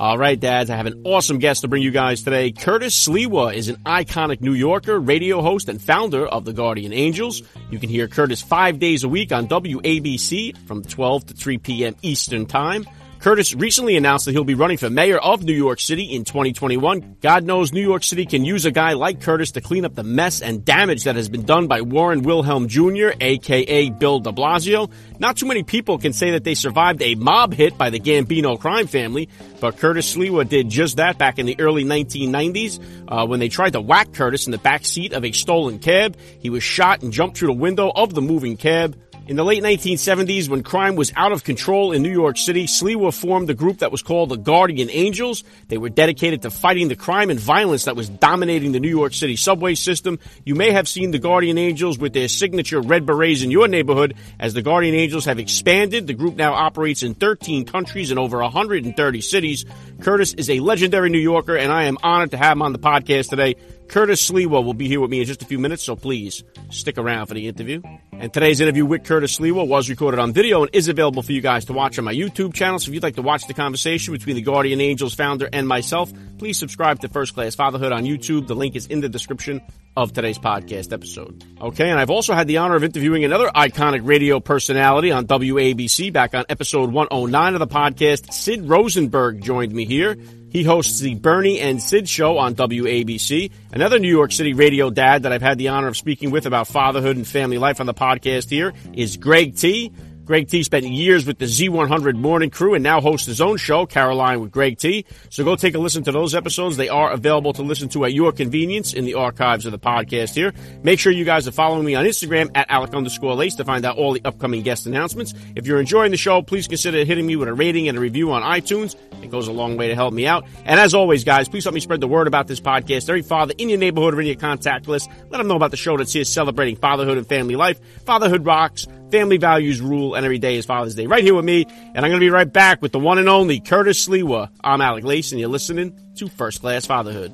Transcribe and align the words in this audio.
All 0.00 0.16
right, 0.16 0.40
dads, 0.40 0.70
I 0.70 0.76
have 0.76 0.86
an 0.86 1.02
awesome 1.04 1.40
guest 1.40 1.60
to 1.60 1.68
bring 1.68 1.82
you 1.82 1.90
guys 1.90 2.22
today. 2.22 2.52
Curtis 2.52 3.06
Sliwa 3.06 3.52
is 3.54 3.68
an 3.68 3.76
iconic 3.84 4.40
New 4.40 4.54
Yorker, 4.54 4.98
radio 4.98 5.42
host, 5.42 5.68
and 5.68 5.78
founder 5.78 6.26
of 6.26 6.46
the 6.46 6.54
Guardian 6.54 6.94
Angels. 6.94 7.42
You 7.70 7.78
can 7.78 7.90
hear 7.90 8.08
Curtis 8.08 8.40
five 8.40 8.78
days 8.78 9.04
a 9.04 9.10
week 9.10 9.30
on 9.30 9.46
WABC 9.46 10.56
from 10.66 10.82
12 10.82 11.26
to 11.26 11.34
3 11.34 11.58
p.m. 11.58 11.96
Eastern 12.00 12.46
Time. 12.46 12.86
Curtis 13.20 13.54
recently 13.54 13.98
announced 13.98 14.24
that 14.24 14.32
he'll 14.32 14.44
be 14.44 14.54
running 14.54 14.78
for 14.78 14.88
mayor 14.88 15.18
of 15.18 15.44
New 15.44 15.52
York 15.52 15.78
City 15.78 16.04
in 16.04 16.24
2021. 16.24 17.18
God 17.20 17.44
knows 17.44 17.70
New 17.70 17.82
York 17.82 18.02
City 18.02 18.24
can 18.24 18.46
use 18.46 18.64
a 18.64 18.70
guy 18.70 18.94
like 18.94 19.20
Curtis 19.20 19.50
to 19.52 19.60
clean 19.60 19.84
up 19.84 19.94
the 19.94 20.02
mess 20.02 20.40
and 20.40 20.64
damage 20.64 21.04
that 21.04 21.16
has 21.16 21.28
been 21.28 21.42
done 21.42 21.66
by 21.66 21.82
Warren 21.82 22.22
Wilhelm 22.22 22.66
Jr., 22.66 23.10
aka 23.20 23.90
Bill 23.90 24.20
de 24.20 24.32
Blasio. 24.32 24.90
Not 25.18 25.36
too 25.36 25.44
many 25.44 25.62
people 25.64 25.98
can 25.98 26.14
say 26.14 26.30
that 26.30 26.44
they 26.44 26.54
survived 26.54 27.02
a 27.02 27.14
mob 27.14 27.52
hit 27.52 27.76
by 27.76 27.90
the 27.90 28.00
Gambino 28.00 28.58
crime 28.58 28.86
family, 28.86 29.28
but 29.60 29.76
Curtis 29.76 30.16
Sliwa 30.16 30.48
did 30.48 30.70
just 30.70 30.96
that 30.96 31.18
back 31.18 31.38
in 31.38 31.44
the 31.44 31.60
early 31.60 31.84
1990s 31.84 32.80
uh, 33.06 33.26
when 33.26 33.38
they 33.38 33.50
tried 33.50 33.74
to 33.74 33.82
whack 33.82 34.14
Curtis 34.14 34.46
in 34.46 34.52
the 34.52 34.56
back 34.56 34.86
seat 34.86 35.12
of 35.12 35.26
a 35.26 35.32
stolen 35.32 35.78
cab. 35.78 36.16
He 36.38 36.48
was 36.48 36.62
shot 36.62 37.02
and 37.02 37.12
jumped 37.12 37.36
through 37.36 37.48
the 37.48 37.60
window 37.60 37.92
of 37.94 38.14
the 38.14 38.22
moving 38.22 38.56
cab. 38.56 38.96
In 39.30 39.36
the 39.36 39.44
late 39.44 39.62
1970s, 39.62 40.48
when 40.48 40.64
crime 40.64 40.96
was 40.96 41.12
out 41.14 41.30
of 41.30 41.44
control 41.44 41.92
in 41.92 42.02
New 42.02 42.10
York 42.10 42.36
City, 42.36 42.66
Sliwa 42.66 43.14
formed 43.14 43.48
a 43.48 43.54
group 43.54 43.78
that 43.78 43.92
was 43.92 44.02
called 44.02 44.30
the 44.30 44.36
Guardian 44.36 44.90
Angels. 44.90 45.44
They 45.68 45.78
were 45.78 45.88
dedicated 45.88 46.42
to 46.42 46.50
fighting 46.50 46.88
the 46.88 46.96
crime 46.96 47.30
and 47.30 47.38
violence 47.38 47.84
that 47.84 47.94
was 47.94 48.08
dominating 48.08 48.72
the 48.72 48.80
New 48.80 48.88
York 48.88 49.14
City 49.14 49.36
subway 49.36 49.76
system. 49.76 50.18
You 50.44 50.56
may 50.56 50.72
have 50.72 50.88
seen 50.88 51.12
the 51.12 51.20
Guardian 51.20 51.58
Angels 51.58 51.96
with 51.96 52.12
their 52.12 52.26
signature 52.26 52.80
red 52.80 53.06
berets 53.06 53.42
in 53.42 53.52
your 53.52 53.68
neighborhood. 53.68 54.16
As 54.40 54.52
the 54.52 54.62
Guardian 54.62 54.96
Angels 54.96 55.26
have 55.26 55.38
expanded, 55.38 56.08
the 56.08 56.14
group 56.14 56.34
now 56.34 56.54
operates 56.54 57.04
in 57.04 57.14
13 57.14 57.66
countries 57.66 58.10
and 58.10 58.18
over 58.18 58.38
130 58.38 59.20
cities. 59.20 59.64
Curtis 60.00 60.34
is 60.34 60.50
a 60.50 60.58
legendary 60.58 61.08
New 61.08 61.20
Yorker, 61.20 61.56
and 61.56 61.70
I 61.70 61.84
am 61.84 61.98
honored 62.02 62.32
to 62.32 62.36
have 62.36 62.56
him 62.56 62.62
on 62.62 62.72
the 62.72 62.80
podcast 62.80 63.28
today. 63.28 63.54
Curtis 63.90 64.30
Sliwa 64.30 64.64
will 64.64 64.72
be 64.72 64.86
here 64.86 65.00
with 65.00 65.10
me 65.10 65.18
in 65.18 65.26
just 65.26 65.42
a 65.42 65.44
few 65.44 65.58
minutes, 65.58 65.82
so 65.82 65.96
please 65.96 66.44
stick 66.70 66.96
around 66.96 67.26
for 67.26 67.34
the 67.34 67.48
interview. 67.48 67.82
And 68.12 68.32
today's 68.32 68.60
interview 68.60 68.86
with 68.86 69.02
Curtis 69.02 69.36
Sliwa 69.36 69.66
was 69.66 69.90
recorded 69.90 70.20
on 70.20 70.32
video 70.32 70.62
and 70.62 70.70
is 70.72 70.86
available 70.86 71.22
for 71.22 71.32
you 71.32 71.40
guys 71.40 71.64
to 71.64 71.72
watch 71.72 71.98
on 71.98 72.04
my 72.04 72.14
YouTube 72.14 72.54
channel. 72.54 72.78
So 72.78 72.90
if 72.90 72.94
you'd 72.94 73.02
like 73.02 73.16
to 73.16 73.22
watch 73.22 73.48
the 73.48 73.54
conversation 73.54 74.12
between 74.12 74.36
the 74.36 74.42
Guardian 74.42 74.80
Angels 74.80 75.12
founder 75.12 75.48
and 75.52 75.66
myself, 75.66 76.12
please 76.38 76.56
subscribe 76.56 77.00
to 77.00 77.08
First 77.08 77.34
Class 77.34 77.56
Fatherhood 77.56 77.90
on 77.90 78.04
YouTube. 78.04 78.46
The 78.46 78.54
link 78.54 78.76
is 78.76 78.86
in 78.86 79.00
the 79.00 79.08
description 79.08 79.60
of 79.96 80.12
today's 80.12 80.38
podcast 80.38 80.92
episode. 80.92 81.44
Okay, 81.60 81.90
and 81.90 81.98
I've 81.98 82.10
also 82.10 82.32
had 82.32 82.46
the 82.46 82.58
honor 82.58 82.76
of 82.76 82.84
interviewing 82.84 83.24
another 83.24 83.48
iconic 83.48 84.06
radio 84.06 84.38
personality 84.38 85.10
on 85.10 85.26
WABC 85.26 86.12
back 86.12 86.32
on 86.36 86.44
episode 86.48 86.92
109 86.92 87.54
of 87.54 87.58
the 87.58 87.66
podcast. 87.66 88.32
Sid 88.32 88.68
Rosenberg 88.68 89.42
joined 89.42 89.72
me 89.72 89.84
here. 89.84 90.16
He 90.50 90.64
hosts 90.64 90.98
the 91.00 91.14
Bernie 91.14 91.60
and 91.60 91.80
Sid 91.80 92.08
show 92.08 92.38
on 92.38 92.54
WABC. 92.54 93.50
Another 93.72 93.98
New 93.98 94.08
York 94.08 94.32
City 94.32 94.52
radio 94.52 94.90
dad 94.90 95.22
that 95.22 95.32
I've 95.32 95.42
had 95.42 95.58
the 95.58 95.68
honor 95.68 95.86
of 95.86 95.96
speaking 95.96 96.30
with 96.30 96.44
about 96.44 96.66
fatherhood 96.66 97.16
and 97.16 97.26
family 97.26 97.56
life 97.56 97.80
on 97.80 97.86
the 97.86 97.94
podcast 97.94 98.50
here 98.50 98.72
is 98.92 99.16
Greg 99.16 99.56
T. 99.56 99.92
Greg 100.30 100.46
T 100.46 100.62
spent 100.62 100.86
years 100.86 101.26
with 101.26 101.38
the 101.38 101.46
Z100 101.46 102.14
morning 102.14 102.50
crew 102.50 102.74
and 102.74 102.84
now 102.84 103.00
hosts 103.00 103.26
his 103.26 103.40
own 103.40 103.56
show, 103.56 103.84
Caroline 103.84 104.40
with 104.40 104.52
Greg 104.52 104.78
T. 104.78 105.04
So 105.28 105.42
go 105.42 105.56
take 105.56 105.74
a 105.74 105.78
listen 105.80 106.04
to 106.04 106.12
those 106.12 106.36
episodes. 106.36 106.76
They 106.76 106.88
are 106.88 107.10
available 107.10 107.52
to 107.54 107.62
listen 107.62 107.88
to 107.88 108.04
at 108.04 108.12
your 108.12 108.30
convenience 108.30 108.92
in 108.92 109.04
the 109.04 109.14
archives 109.14 109.66
of 109.66 109.72
the 109.72 109.78
podcast 109.80 110.36
here. 110.36 110.52
Make 110.84 111.00
sure 111.00 111.10
you 111.10 111.24
guys 111.24 111.48
are 111.48 111.50
following 111.50 111.84
me 111.84 111.96
on 111.96 112.04
Instagram 112.04 112.48
at 112.54 112.70
Alec 112.70 112.94
underscore 112.94 113.34
Lace 113.34 113.56
to 113.56 113.64
find 113.64 113.84
out 113.84 113.98
all 113.98 114.12
the 114.12 114.20
upcoming 114.24 114.62
guest 114.62 114.86
announcements. 114.86 115.34
If 115.56 115.66
you're 115.66 115.80
enjoying 115.80 116.12
the 116.12 116.16
show, 116.16 116.42
please 116.42 116.68
consider 116.68 117.04
hitting 117.04 117.26
me 117.26 117.34
with 117.34 117.48
a 117.48 117.52
rating 117.52 117.88
and 117.88 117.98
a 117.98 118.00
review 118.00 118.30
on 118.30 118.42
iTunes. 118.42 118.94
It 119.24 119.32
goes 119.32 119.48
a 119.48 119.52
long 119.52 119.76
way 119.76 119.88
to 119.88 119.96
help 119.96 120.14
me 120.14 120.28
out. 120.28 120.46
And 120.64 120.78
as 120.78 120.94
always, 120.94 121.24
guys, 121.24 121.48
please 121.48 121.64
help 121.64 121.74
me 121.74 121.80
spread 121.80 122.00
the 122.00 122.06
word 122.06 122.28
about 122.28 122.46
this 122.46 122.60
podcast. 122.60 123.08
Every 123.08 123.22
father 123.22 123.52
in 123.58 123.68
your 123.68 123.78
neighborhood 123.80 124.14
or 124.14 124.20
in 124.20 124.28
your 124.28 124.36
contact 124.36 124.86
list, 124.86 125.10
let 125.30 125.38
them 125.38 125.48
know 125.48 125.56
about 125.56 125.72
the 125.72 125.76
show 125.76 125.96
that's 125.96 126.12
here 126.12 126.22
celebrating 126.22 126.76
fatherhood 126.76 127.18
and 127.18 127.26
family 127.26 127.56
life. 127.56 127.80
Fatherhood 128.04 128.46
rocks. 128.46 128.86
Family 129.10 129.38
values 129.38 129.80
rule, 129.80 130.14
and 130.14 130.24
every 130.24 130.38
day 130.38 130.56
is 130.56 130.66
Father's 130.66 130.94
Day. 130.94 131.06
Right 131.06 131.24
here 131.24 131.34
with 131.34 131.44
me, 131.44 131.66
and 131.68 131.98
I'm 131.98 132.10
going 132.10 132.12
to 132.12 132.18
be 132.20 132.30
right 132.30 132.50
back 132.50 132.80
with 132.80 132.92
the 132.92 133.00
one 133.00 133.18
and 133.18 133.28
only 133.28 133.58
Curtis 133.58 134.06
Sliwa. 134.06 134.50
I'm 134.62 134.80
Alec 134.80 135.02
Lace, 135.02 135.32
and 135.32 135.40
you're 135.40 135.48
listening 135.48 135.98
to 136.16 136.28
First 136.28 136.60
Class 136.60 136.86
Fatherhood. 136.86 137.32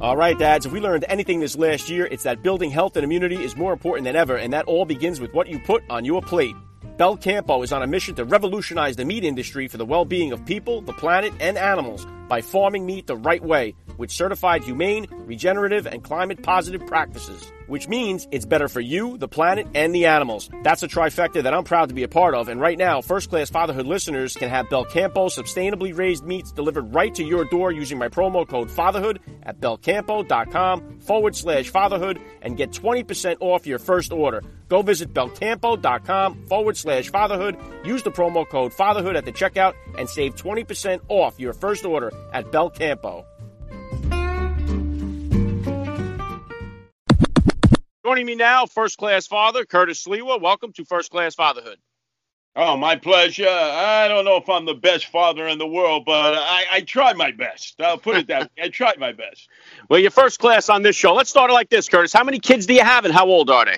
All 0.00 0.16
right, 0.16 0.38
dads, 0.38 0.66
if 0.66 0.72
we 0.72 0.80
learned 0.80 1.04
anything 1.08 1.40
this 1.40 1.56
last 1.56 1.90
year, 1.90 2.06
it's 2.06 2.22
that 2.22 2.42
building 2.42 2.70
health 2.70 2.96
and 2.96 3.04
immunity 3.04 3.42
is 3.42 3.56
more 3.56 3.72
important 3.72 4.04
than 4.04 4.16
ever, 4.16 4.36
and 4.36 4.52
that 4.52 4.66
all 4.66 4.84
begins 4.84 5.20
with 5.20 5.34
what 5.34 5.48
you 5.48 5.58
put 5.58 5.82
on 5.90 6.04
your 6.04 6.22
plate. 6.22 6.54
Belcampo 7.00 7.64
is 7.64 7.72
on 7.72 7.82
a 7.82 7.86
mission 7.86 8.14
to 8.16 8.26
revolutionize 8.26 8.94
the 8.94 9.06
meat 9.06 9.24
industry 9.24 9.68
for 9.68 9.78
the 9.78 9.86
well 9.86 10.04
being 10.04 10.32
of 10.32 10.44
people, 10.44 10.82
the 10.82 10.92
planet, 10.92 11.32
and 11.40 11.56
animals 11.56 12.06
by 12.28 12.42
farming 12.42 12.84
meat 12.84 13.06
the 13.06 13.16
right 13.16 13.42
way 13.42 13.74
with 13.96 14.10
certified 14.10 14.62
humane, 14.62 15.06
regenerative, 15.10 15.86
and 15.86 16.04
climate 16.04 16.42
positive 16.42 16.86
practices. 16.86 17.50
Which 17.70 17.86
means 17.86 18.26
it's 18.32 18.44
better 18.44 18.66
for 18.66 18.80
you, 18.80 19.16
the 19.16 19.28
planet, 19.28 19.68
and 19.76 19.94
the 19.94 20.06
animals. 20.06 20.50
That's 20.64 20.82
a 20.82 20.88
trifecta 20.88 21.44
that 21.44 21.54
I'm 21.54 21.62
proud 21.62 21.90
to 21.90 21.94
be 21.94 22.02
a 22.02 22.08
part 22.08 22.34
of. 22.34 22.48
And 22.48 22.60
right 22.60 22.76
now, 22.76 23.00
first 23.00 23.30
class 23.30 23.48
fatherhood 23.48 23.86
listeners 23.86 24.34
can 24.34 24.48
have 24.48 24.66
Belcampo 24.66 25.30
sustainably 25.30 25.96
raised 25.96 26.24
meats 26.24 26.50
delivered 26.50 26.92
right 26.92 27.14
to 27.14 27.22
your 27.22 27.44
door 27.44 27.70
using 27.70 27.96
my 27.96 28.08
promo 28.08 28.44
code 28.44 28.72
fatherhood 28.72 29.20
at 29.44 29.60
belcampo.com 29.60 30.98
forward 30.98 31.36
slash 31.36 31.70
fatherhood 31.70 32.20
and 32.42 32.56
get 32.56 32.72
20% 32.72 33.36
off 33.38 33.68
your 33.68 33.78
first 33.78 34.12
order. 34.12 34.42
Go 34.68 34.82
visit 34.82 35.14
belcampo.com 35.14 36.46
forward 36.48 36.76
slash 36.76 37.08
fatherhood. 37.10 37.56
Use 37.84 38.02
the 38.02 38.10
promo 38.10 38.48
code 38.48 38.74
fatherhood 38.74 39.14
at 39.14 39.24
the 39.24 39.32
checkout 39.32 39.74
and 39.96 40.10
save 40.10 40.34
20% 40.34 41.02
off 41.08 41.38
your 41.38 41.52
first 41.52 41.84
order 41.84 42.12
at 42.32 42.46
Belcampo. 42.46 43.24
Joining 48.10 48.26
me 48.26 48.34
now, 48.34 48.66
first 48.66 48.98
class 48.98 49.28
father 49.28 49.64
Curtis 49.64 50.04
Sliwa. 50.04 50.40
Welcome 50.40 50.72
to 50.72 50.84
First 50.84 51.12
Class 51.12 51.36
Fatherhood. 51.36 51.78
Oh, 52.56 52.76
my 52.76 52.96
pleasure. 52.96 53.46
I 53.48 54.08
don't 54.08 54.24
know 54.24 54.36
if 54.36 54.48
I'm 54.48 54.64
the 54.64 54.74
best 54.74 55.06
father 55.12 55.46
in 55.46 55.58
the 55.58 55.66
world, 55.68 56.06
but 56.06 56.34
I, 56.34 56.64
I 56.72 56.80
try 56.80 57.12
my 57.12 57.30
best. 57.30 57.80
I'll 57.80 57.98
put 57.98 58.16
it 58.16 58.26
that 58.26 58.42
way. 58.42 58.64
I 58.64 58.68
tried 58.68 58.98
my 58.98 59.12
best. 59.12 59.48
Well, 59.88 60.00
you're 60.00 60.10
first 60.10 60.40
class 60.40 60.68
on 60.68 60.82
this 60.82 60.96
show. 60.96 61.14
Let's 61.14 61.30
start 61.30 61.52
it 61.52 61.54
like 61.54 61.70
this, 61.70 61.88
Curtis. 61.88 62.12
How 62.12 62.24
many 62.24 62.40
kids 62.40 62.66
do 62.66 62.74
you 62.74 62.82
have, 62.82 63.04
and 63.04 63.14
how 63.14 63.26
old 63.26 63.48
are 63.48 63.64
they? 63.64 63.76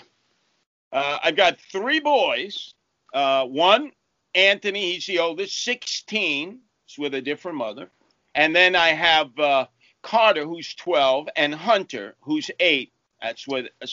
Uh, 0.91 1.19
I've 1.23 1.37
got 1.37 1.61
three 1.71 2.01
boys. 2.01 2.73
Uh, 3.13 3.45
one, 3.45 3.93
Anthony, 4.35 4.93
he's 4.93 5.05
the 5.05 5.19
oldest, 5.19 5.63
16. 5.63 6.59
He's 6.87 6.99
with 6.99 7.13
a 7.13 7.21
different 7.21 7.59
mother. 7.59 7.91
And 8.35 8.57
then 8.57 8.77
I 8.77 8.95
have 8.95 9.39
uh, 9.39 9.67
Carter, 10.03 10.47
who's 10.47 10.75
12, 10.77 11.29
and 11.37 11.55
Hunter, 11.55 12.15
who's 12.23 12.51
8. 12.59 12.91
That's 13.21 13.47
with 13.47 13.67
a 13.83 13.87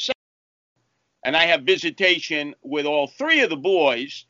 and 1.24 1.36
I 1.36 1.45
have 1.45 1.63
visitation 1.63 2.56
with 2.62 2.86
all 2.86 3.07
three 3.07 3.42
of 3.42 3.50
the 3.50 3.57
boys. 3.57 4.25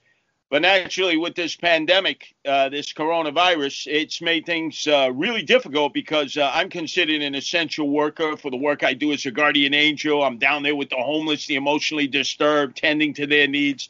But 0.50 0.63
naturally, 0.63 1.15
with 1.15 1.36
this 1.36 1.56
pandemic, 1.56 2.33
uh, 2.44 2.69
this 2.69 2.91
coronavirus, 2.91 3.86
it's 3.86 4.19
made 4.19 4.47
things 4.47 4.88
uh, 4.88 5.12
really 5.13 5.44
difficult 5.44 5.94
because 5.94 6.38
uh, 6.38 6.50
I'm 6.51 6.71
considered 6.71 7.21
an 7.21 7.36
essential 7.36 7.88
worker 7.88 8.36
for 8.36 8.50
the 8.50 8.57
work 8.57 8.83
I 8.83 8.95
do 8.95 9.12
as 9.12 9.27
a 9.27 9.31
guardian 9.31 9.75
angel. 9.75 10.24
I'm 10.24 10.39
down 10.39 10.63
there 10.63 10.75
with 10.75 10.89
the 10.89 10.95
homeless, 10.95 11.45
the 11.45 11.56
emotionally 11.56 12.07
disturbed, 12.07 12.77
tending 12.77 13.13
to 13.13 13.27
their 13.27 13.47
needs. 13.47 13.89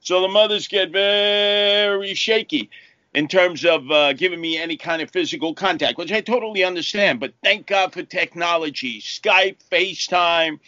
So 0.00 0.20
the 0.20 0.28
mothers 0.28 0.68
get 0.68 0.90
very 0.90 2.12
shaky 2.12 2.68
in 3.14 3.26
terms 3.26 3.64
of 3.64 3.90
uh, 3.90 4.12
giving 4.12 4.42
me 4.42 4.58
any 4.58 4.76
kind 4.76 5.00
of 5.00 5.10
physical 5.10 5.54
contact, 5.54 5.96
which 5.96 6.12
I 6.12 6.20
totally 6.20 6.62
understand. 6.62 7.20
But 7.20 7.32
thank 7.42 7.66
God 7.66 7.94
for 7.94 8.02
technology 8.02 9.00
Skype, 9.00 9.56
FaceTime 9.72 10.58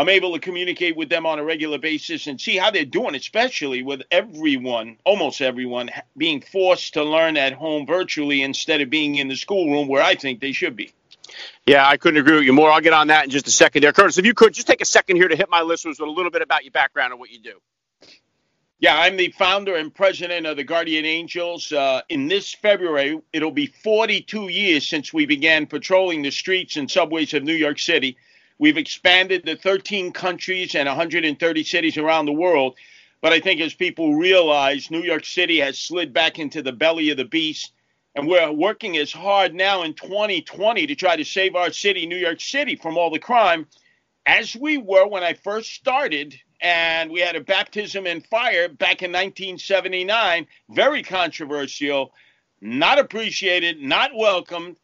I'm 0.00 0.08
able 0.08 0.32
to 0.32 0.38
communicate 0.38 0.96
with 0.96 1.10
them 1.10 1.26
on 1.26 1.38
a 1.38 1.44
regular 1.44 1.76
basis 1.76 2.26
and 2.26 2.40
see 2.40 2.56
how 2.56 2.70
they're 2.70 2.86
doing, 2.86 3.14
especially 3.14 3.82
with 3.82 4.00
everyone, 4.10 4.96
almost 5.04 5.42
everyone, 5.42 5.90
being 6.16 6.40
forced 6.40 6.94
to 6.94 7.04
learn 7.04 7.36
at 7.36 7.52
home 7.52 7.84
virtually 7.86 8.42
instead 8.42 8.80
of 8.80 8.88
being 8.88 9.16
in 9.16 9.28
the 9.28 9.36
schoolroom 9.36 9.88
where 9.88 10.02
I 10.02 10.14
think 10.14 10.40
they 10.40 10.52
should 10.52 10.74
be. 10.74 10.94
Yeah, 11.66 11.86
I 11.86 11.98
couldn't 11.98 12.18
agree 12.18 12.36
with 12.36 12.44
you 12.44 12.54
more. 12.54 12.70
I'll 12.70 12.80
get 12.80 12.94
on 12.94 13.08
that 13.08 13.24
in 13.24 13.30
just 13.30 13.46
a 13.46 13.50
second 13.50 13.82
there. 13.82 13.92
Curtis, 13.92 14.16
if 14.16 14.24
you 14.24 14.32
could 14.32 14.54
just 14.54 14.66
take 14.66 14.80
a 14.80 14.86
second 14.86 15.16
here 15.16 15.28
to 15.28 15.36
hit 15.36 15.50
my 15.50 15.60
listeners 15.60 16.00
with 16.00 16.08
a 16.08 16.12
little 16.12 16.30
bit 16.30 16.40
about 16.40 16.64
your 16.64 16.72
background 16.72 17.12
and 17.12 17.20
what 17.20 17.28
you 17.28 17.38
do. 17.38 17.60
Yeah, 18.78 18.98
I'm 18.98 19.18
the 19.18 19.28
founder 19.32 19.76
and 19.76 19.94
president 19.94 20.46
of 20.46 20.56
the 20.56 20.64
Guardian 20.64 21.04
Angels. 21.04 21.70
Uh, 21.72 22.00
in 22.08 22.26
this 22.26 22.54
February, 22.54 23.20
it'll 23.34 23.50
be 23.50 23.66
42 23.66 24.48
years 24.48 24.88
since 24.88 25.12
we 25.12 25.26
began 25.26 25.66
patrolling 25.66 26.22
the 26.22 26.30
streets 26.30 26.78
and 26.78 26.90
subways 26.90 27.34
of 27.34 27.42
New 27.42 27.52
York 27.52 27.78
City. 27.78 28.16
We've 28.60 28.76
expanded 28.76 29.46
to 29.46 29.56
13 29.56 30.12
countries 30.12 30.74
and 30.74 30.86
130 30.86 31.64
cities 31.64 31.96
around 31.96 32.26
the 32.26 32.32
world. 32.32 32.76
But 33.22 33.32
I 33.32 33.40
think 33.40 33.60
as 33.62 33.72
people 33.72 34.16
realize, 34.16 34.90
New 34.90 35.02
York 35.02 35.24
City 35.24 35.58
has 35.60 35.78
slid 35.78 36.12
back 36.12 36.38
into 36.38 36.62
the 36.62 36.70
belly 36.70 37.08
of 37.08 37.16
the 37.16 37.24
beast. 37.24 37.72
And 38.14 38.28
we're 38.28 38.52
working 38.52 38.98
as 38.98 39.12
hard 39.12 39.54
now 39.54 39.82
in 39.82 39.94
2020 39.94 40.86
to 40.86 40.94
try 40.94 41.16
to 41.16 41.24
save 41.24 41.56
our 41.56 41.72
city, 41.72 42.04
New 42.04 42.18
York 42.18 42.40
City, 42.40 42.76
from 42.76 42.98
all 42.98 43.10
the 43.10 43.18
crime 43.18 43.66
as 44.26 44.54
we 44.54 44.76
were 44.76 45.08
when 45.08 45.22
I 45.22 45.32
first 45.32 45.72
started 45.72 46.38
and 46.60 47.10
we 47.10 47.20
had 47.20 47.36
a 47.36 47.40
baptism 47.40 48.06
in 48.06 48.20
fire 48.20 48.68
back 48.68 49.02
in 49.02 49.10
1979. 49.10 50.46
Very 50.68 51.02
controversial, 51.02 52.12
not 52.60 52.98
appreciated, 52.98 53.80
not 53.80 54.10
welcomed. 54.14 54.76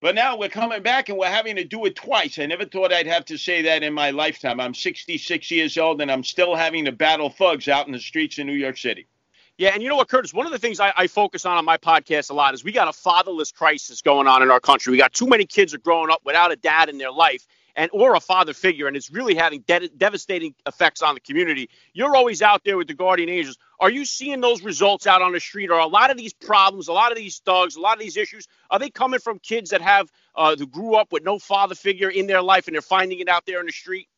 But 0.00 0.14
now 0.14 0.36
we're 0.36 0.48
coming 0.48 0.82
back 0.82 1.08
and 1.08 1.18
we're 1.18 1.26
having 1.26 1.56
to 1.56 1.64
do 1.64 1.84
it 1.86 1.96
twice. 1.96 2.38
I 2.38 2.46
never 2.46 2.64
thought 2.64 2.92
I'd 2.92 3.08
have 3.08 3.24
to 3.26 3.36
say 3.36 3.62
that 3.62 3.82
in 3.82 3.92
my 3.92 4.10
lifetime. 4.10 4.60
I'm 4.60 4.74
66 4.74 5.50
years 5.50 5.76
old 5.76 6.00
and 6.00 6.10
I'm 6.10 6.22
still 6.22 6.54
having 6.54 6.84
to 6.84 6.92
battle 6.92 7.30
thugs 7.30 7.66
out 7.66 7.86
in 7.86 7.92
the 7.92 7.98
streets 7.98 8.38
of 8.38 8.46
New 8.46 8.52
York 8.52 8.78
City. 8.78 9.08
Yeah, 9.56 9.70
and 9.70 9.82
you 9.82 9.88
know 9.88 9.96
what, 9.96 10.08
Curtis? 10.08 10.32
One 10.32 10.46
of 10.46 10.52
the 10.52 10.58
things 10.58 10.78
I, 10.78 10.92
I, 10.96 11.08
focus 11.08 11.44
on 11.44 11.58
on 11.58 11.64
my 11.64 11.76
podcast 11.76 12.30
a 12.30 12.34
lot 12.34 12.54
is 12.54 12.62
we 12.62 12.70
got 12.70 12.86
a 12.86 12.92
fatherless 12.92 13.50
crisis 13.50 14.00
going 14.00 14.28
on 14.28 14.40
in 14.40 14.52
our 14.52 14.60
country. 14.60 14.92
We 14.92 14.98
got 14.98 15.12
too 15.12 15.26
many 15.26 15.46
kids 15.46 15.74
are 15.74 15.78
growing 15.78 16.12
up 16.12 16.20
without 16.24 16.52
a 16.52 16.56
dad 16.56 16.88
in 16.88 16.96
their 16.96 17.10
life, 17.10 17.44
and 17.78 17.90
or 17.92 18.16
a 18.16 18.20
father 18.20 18.52
figure, 18.52 18.88
and 18.88 18.96
it's 18.96 19.08
really 19.08 19.36
having 19.36 19.60
de- 19.60 19.88
devastating 19.88 20.52
effects 20.66 21.00
on 21.00 21.14
the 21.14 21.20
community. 21.20 21.70
You're 21.94 22.16
always 22.16 22.42
out 22.42 22.64
there 22.64 22.76
with 22.76 22.88
the 22.88 22.94
guardian 22.94 23.28
angels. 23.28 23.56
Are 23.78 23.88
you 23.88 24.04
seeing 24.04 24.40
those 24.40 24.62
results 24.62 25.06
out 25.06 25.22
on 25.22 25.32
the 25.32 25.38
street? 25.38 25.70
Are 25.70 25.78
a 25.78 25.86
lot 25.86 26.10
of 26.10 26.16
these 26.16 26.32
problems, 26.32 26.88
a 26.88 26.92
lot 26.92 27.12
of 27.12 27.16
these 27.16 27.38
thugs, 27.38 27.76
a 27.76 27.80
lot 27.80 27.94
of 27.94 28.00
these 28.00 28.16
issues, 28.16 28.48
are 28.68 28.80
they 28.80 28.90
coming 28.90 29.20
from 29.20 29.38
kids 29.38 29.70
that 29.70 29.80
have 29.80 30.10
uh, 30.34 30.56
who 30.56 30.66
grew 30.66 30.96
up 30.96 31.12
with 31.12 31.22
no 31.22 31.38
father 31.38 31.76
figure 31.76 32.10
in 32.10 32.26
their 32.26 32.42
life, 32.42 32.66
and 32.66 32.74
they're 32.74 32.82
finding 32.82 33.20
it 33.20 33.28
out 33.28 33.46
there 33.46 33.60
in 33.60 33.66
the 33.66 33.72
street? 33.72 34.08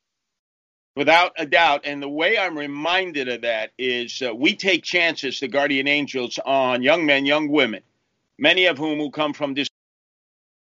Without 0.96 1.32
a 1.38 1.46
doubt. 1.46 1.82
And 1.84 2.02
the 2.02 2.08
way 2.08 2.38
I'm 2.38 2.58
reminded 2.58 3.28
of 3.28 3.42
that 3.42 3.70
is 3.78 4.22
uh, 4.22 4.34
we 4.34 4.56
take 4.56 4.82
chances, 4.82 5.38
the 5.38 5.48
guardian 5.48 5.86
angels, 5.86 6.38
on 6.44 6.82
young 6.82 7.04
men, 7.06 7.26
young 7.26 7.48
women, 7.48 7.82
many 8.38 8.64
of 8.66 8.78
whom 8.78 8.98
who 8.98 9.10
come 9.10 9.34
from 9.34 9.54
this 9.54 9.69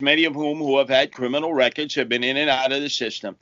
many 0.03 0.25
of 0.25 0.35
whom 0.35 0.57
who 0.59 0.77
have 0.77 0.89
had 0.89 1.11
criminal 1.11 1.53
records 1.53 1.95
have 1.95 2.09
been 2.09 2.23
in 2.23 2.37
and 2.37 2.49
out 2.49 2.71
of 2.71 2.81
the 2.81 2.89
system. 2.89 3.35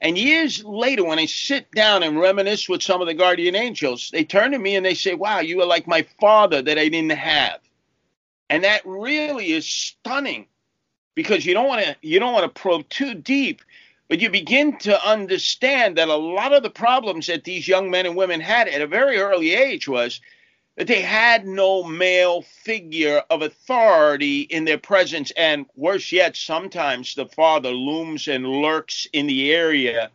And 0.00 0.16
years 0.16 0.62
later, 0.64 1.04
when 1.04 1.18
I 1.18 1.26
sit 1.26 1.70
down 1.72 2.02
and 2.02 2.20
reminisce 2.20 2.68
with 2.68 2.82
some 2.82 3.00
of 3.00 3.08
the 3.08 3.14
guardian 3.14 3.56
angels, 3.56 4.10
they 4.12 4.24
turn 4.24 4.52
to 4.52 4.58
me 4.58 4.76
and 4.76 4.86
they 4.86 4.94
say, 4.94 5.14
Wow, 5.14 5.40
you 5.40 5.60
are 5.60 5.66
like 5.66 5.86
my 5.86 6.06
father 6.20 6.62
that 6.62 6.78
I 6.78 6.88
didn't 6.88 7.10
have. 7.10 7.60
And 8.48 8.64
that 8.64 8.82
really 8.86 9.52
is 9.52 9.66
stunning 9.66 10.46
because 11.14 11.44
you 11.44 11.52
don't 11.52 11.66
want 11.66 11.84
to 11.84 11.96
you 12.00 12.20
don't 12.20 12.32
want 12.32 12.44
to 12.44 12.60
probe 12.60 12.88
too 12.88 13.12
deep, 13.12 13.62
but 14.08 14.20
you 14.20 14.30
begin 14.30 14.78
to 14.78 15.06
understand 15.06 15.98
that 15.98 16.08
a 16.08 16.16
lot 16.16 16.52
of 16.52 16.62
the 16.62 16.70
problems 16.70 17.26
that 17.26 17.44
these 17.44 17.66
young 17.66 17.90
men 17.90 18.06
and 18.06 18.16
women 18.16 18.40
had 18.40 18.68
at 18.68 18.80
a 18.80 18.86
very 18.86 19.18
early 19.18 19.52
age 19.52 19.88
was 19.88 20.20
they 20.86 21.02
had 21.02 21.46
no 21.46 21.82
male 21.82 22.42
figure 22.42 23.22
of 23.30 23.42
authority 23.42 24.42
in 24.42 24.64
their 24.64 24.78
presence. 24.78 25.32
And 25.32 25.66
worse 25.74 26.12
yet, 26.12 26.36
sometimes 26.36 27.14
the 27.14 27.26
father 27.26 27.70
looms 27.70 28.28
and 28.28 28.46
lurks 28.46 29.06
in 29.12 29.26
the 29.26 29.52
area. 29.52 30.10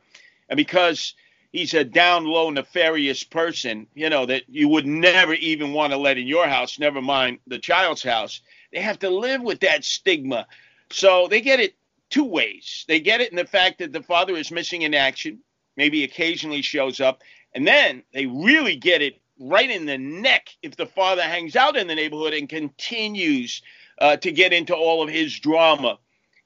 And 0.48 0.56
because 0.56 1.16
he's 1.52 1.74
a 1.74 1.84
down 1.84 2.26
low, 2.26 2.50
nefarious 2.50 3.24
person, 3.24 3.88
you 3.94 4.10
know, 4.10 4.26
that 4.26 4.44
you 4.48 4.70
would 4.70 4.88
never 4.88 5.34
even 5.34 5.74
want 5.74 5.92
to 5.92 5.98
let 5.98 6.18
in 6.18 6.28
your 6.28 6.48
house, 6.48 6.80
never 6.80 7.02
mind 7.02 7.40
the 7.48 7.60
child's 7.60 8.04
house, 8.04 8.40
they 8.72 8.80
have 8.80 9.00
to 9.00 9.10
live 9.10 9.42
with 9.42 9.60
that 9.62 9.84
stigma. 9.84 10.48
So 10.92 11.28
they 11.28 11.42
get 11.42 11.60
it 11.60 11.76
two 12.10 12.24
ways. 12.24 12.86
They 12.88 13.00
get 13.00 13.20
it 13.20 13.32
in 13.32 13.36
the 13.36 13.46
fact 13.46 13.80
that 13.80 13.92
the 13.92 14.04
father 14.04 14.36
is 14.36 14.52
missing 14.52 14.84
in 14.84 14.94
action, 14.94 15.40
maybe 15.76 16.04
occasionally 16.04 16.62
shows 16.62 17.02
up. 17.02 17.22
And 17.54 17.68
then 17.68 18.04
they 18.14 18.28
really 18.28 18.76
get 18.76 19.02
it 19.02 19.20
right 19.40 19.70
in 19.70 19.86
the 19.86 19.98
neck 19.98 20.50
if 20.62 20.76
the 20.76 20.86
father 20.86 21.24
hangs 21.24 21.56
out 21.56 21.76
in 21.76 21.88
the 21.88 21.96
neighborhood 21.96 22.34
and 22.34 22.48
continues 22.48 23.62
uh, 24.00 24.18
to 24.18 24.32
get 24.32 24.54
into 24.54 24.76
all 24.76 25.04
of 25.04 25.10
his 25.10 25.40
drama. 25.40 25.98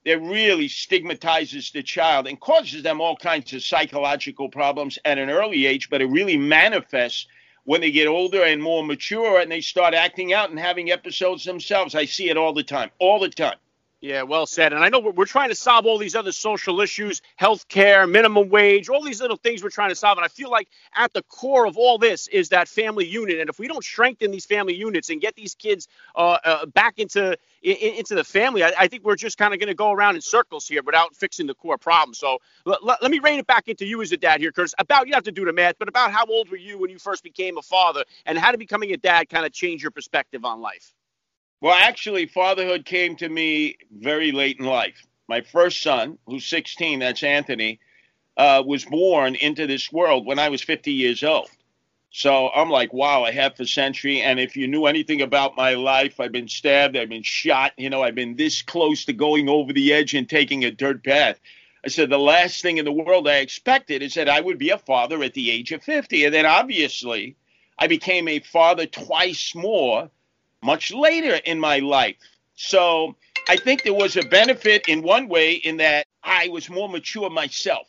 That 0.05 0.21
really 0.21 0.69
stigmatizes 0.69 1.71
the 1.71 1.83
child 1.83 2.27
and 2.27 2.39
causes 2.39 2.81
them 2.81 3.01
all 3.01 3.17
kinds 3.17 3.51
of 3.51 3.61
psychological 3.61 4.47
problems 4.47 4.97
at 5.03 5.17
an 5.17 5.29
early 5.29 5.65
age, 5.65 5.89
but 5.89 6.01
it 6.01 6.05
really 6.05 6.37
manifests 6.37 7.27
when 7.65 7.81
they 7.81 7.91
get 7.91 8.07
older 8.07 8.43
and 8.43 8.63
more 8.63 8.85
mature 8.85 9.41
and 9.41 9.51
they 9.51 9.59
start 9.59 9.93
acting 9.93 10.31
out 10.31 10.49
and 10.49 10.57
having 10.57 10.89
episodes 10.89 11.43
themselves. 11.43 11.93
I 11.93 12.05
see 12.05 12.29
it 12.29 12.37
all 12.37 12.53
the 12.53 12.63
time, 12.63 12.89
all 12.99 13.19
the 13.19 13.27
time. 13.27 13.57
Yeah, 13.99 14.21
well 14.21 14.45
said. 14.45 14.73
And 14.73 14.83
I 14.83 14.89
know 14.89 14.99
we're, 14.99 15.25
trying 15.25 15.49
to 15.49 15.55
solve 15.55 15.87
all 15.87 15.97
these 15.97 16.15
other 16.15 16.31
social 16.31 16.81
issues, 16.81 17.21
health 17.35 17.67
care, 17.67 18.05
minimum 18.05 18.49
wage, 18.49 18.89
all 18.89 19.03
these 19.03 19.21
little 19.21 19.37
things 19.37 19.63
we're 19.63 19.71
trying 19.71 19.89
to 19.89 19.95
solve. 19.95 20.19
And 20.19 20.25
I 20.25 20.27
feel 20.27 20.51
like 20.51 20.67
at 20.95 21.13
the 21.13 21.23
core 21.23 21.65
of 21.65 21.77
all 21.77 21.97
this 21.97 22.27
is 22.27 22.49
that 22.49 22.67
family 22.67 23.07
unit. 23.07 23.39
And 23.39 23.49
if 23.49 23.57
we 23.57 23.67
don't 23.67 23.83
strengthen 23.83 24.29
these 24.29 24.45
family 24.45 24.75
units 24.75 25.09
and 25.09 25.19
get 25.19 25.35
these 25.35 25.55
kids 25.55 25.87
uh, 26.15 26.37
uh, 26.45 26.65
back 26.67 26.99
into 26.99 27.35
in, 27.63 27.75
into 27.95 28.13
the 28.13 28.23
family, 28.23 28.63
I, 28.63 28.71
I 28.77 28.87
think 28.87 29.03
we're 29.03 29.15
just 29.15 29.39
kind 29.39 29.51
of 29.55 29.59
going 29.59 29.69
to 29.69 29.73
go 29.75 29.91
around 29.91 30.13
in 30.13 30.21
circles 30.21 30.67
here 30.67 30.83
without 30.83 31.15
fixing 31.15 31.47
the 31.47 31.55
core 31.55 31.79
problem. 31.79 32.13
So 32.13 32.37
l- 32.67 32.77
l- 32.87 32.97
let 33.01 33.09
me 33.09 33.17
rein 33.17 33.39
it 33.39 33.47
back 33.47 33.67
into 33.67 33.85
you 33.85 34.03
as 34.03 34.11
a 34.11 34.17
dad 34.17 34.41
here, 34.41 34.51
Curtis. 34.51 34.75
About 34.77 35.07
you 35.07 35.15
have 35.15 35.23
to 35.23 35.31
do 35.31 35.43
the 35.43 35.53
math, 35.53 35.75
but 35.79 35.87
about 35.89 36.11
how 36.11 36.25
old 36.27 36.49
were 36.51 36.57
you 36.57 36.77
when 36.77 36.91
you 36.91 36.99
first 36.99 37.23
became 37.23 37.57
a 37.57 37.63
father, 37.63 38.03
and 38.27 38.37
how 38.37 38.51
did 38.51 38.59
becoming 38.59 38.91
a 38.93 38.97
dad 38.97 39.27
kind 39.27 39.43
of 39.45 39.51
change 39.53 39.81
your 39.81 39.91
perspective 39.91 40.45
on 40.45 40.61
life? 40.61 40.93
Well, 41.59 41.73
actually, 41.73 42.27
fatherhood 42.27 42.85
came 42.85 43.15
to 43.15 43.27
me 43.27 43.77
very 43.91 44.31
late 44.31 44.59
in 44.59 44.65
life. 44.65 45.03
My 45.27 45.41
first 45.41 45.81
son, 45.81 46.19
who's 46.27 46.45
16, 46.45 46.99
that's 46.99 47.23
Anthony, 47.23 47.79
uh, 48.37 48.61
was 48.65 48.85
born 48.85 49.33
into 49.33 49.65
this 49.65 49.91
world 49.91 50.25
when 50.25 50.37
I 50.37 50.49
was 50.49 50.61
50 50.61 50.91
years 50.91 51.23
old. 51.23 51.49
So 52.11 52.49
I'm 52.49 52.69
like, 52.69 52.93
wow, 52.93 53.25
a 53.25 53.31
half 53.31 53.59
a 53.59 53.65
century. 53.65 54.21
And 54.21 54.39
if 54.39 54.55
you 54.55 54.67
knew 54.67 54.85
anything 54.85 55.21
about 55.21 55.57
my 55.57 55.73
life, 55.73 56.19
I've 56.19 56.31
been 56.31 56.47
stabbed, 56.47 56.95
I've 56.95 57.09
been 57.09 57.23
shot, 57.23 57.73
you 57.77 57.89
know, 57.89 58.03
I've 58.03 58.15
been 58.15 58.35
this 58.35 58.61
close 58.61 59.05
to 59.05 59.13
going 59.13 59.49
over 59.49 59.73
the 59.73 59.93
edge 59.93 60.13
and 60.13 60.29
taking 60.29 60.63
a 60.63 60.71
dirt 60.71 61.03
path. 61.03 61.39
I 61.83 61.89
said, 61.89 62.09
the 62.09 62.19
last 62.19 62.61
thing 62.61 62.77
in 62.77 62.85
the 62.85 62.91
world 62.91 63.27
I 63.27 63.37
expected 63.37 64.03
is 64.03 64.13
that 64.13 64.29
I 64.29 64.41
would 64.41 64.59
be 64.59 64.69
a 64.69 64.77
father 64.77 65.23
at 65.23 65.33
the 65.33 65.49
age 65.49 65.71
of 65.71 65.83
50. 65.83 66.25
And 66.25 66.33
then 66.33 66.45
obviously, 66.45 67.35
I 67.79 67.87
became 67.87 68.27
a 68.27 68.39
father 68.39 68.85
twice 68.85 69.55
more 69.55 70.11
much 70.63 70.93
later 70.93 71.35
in 71.45 71.59
my 71.59 71.79
life. 71.79 72.15
So 72.55 73.15
I 73.47 73.55
think 73.55 73.83
there 73.83 73.93
was 73.93 74.17
a 74.17 74.23
benefit 74.23 74.87
in 74.87 75.01
one 75.01 75.27
way 75.27 75.53
in 75.53 75.77
that 75.77 76.05
I 76.23 76.49
was 76.49 76.69
more 76.69 76.89
mature 76.89 77.29
myself. 77.29 77.87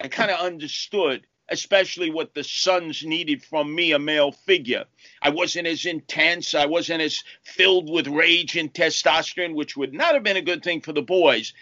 I 0.00 0.08
kind 0.08 0.30
of 0.30 0.40
understood, 0.40 1.24
especially 1.48 2.10
what 2.10 2.34
the 2.34 2.42
sons 2.42 3.04
needed 3.04 3.44
from 3.44 3.74
me, 3.74 3.92
a 3.92 3.98
male 3.98 4.32
figure. 4.32 4.84
I 5.22 5.30
wasn't 5.30 5.68
as 5.68 5.86
intense, 5.86 6.54
I 6.54 6.66
wasn't 6.66 7.02
as 7.02 7.22
filled 7.44 7.88
with 7.88 8.08
rage 8.08 8.56
and 8.56 8.72
testosterone, 8.72 9.54
which 9.54 9.76
would 9.76 9.94
not 9.94 10.14
have 10.14 10.24
been 10.24 10.36
a 10.36 10.42
good 10.42 10.64
thing 10.64 10.80
for 10.80 10.92
the 10.92 11.02
boys. 11.02 11.52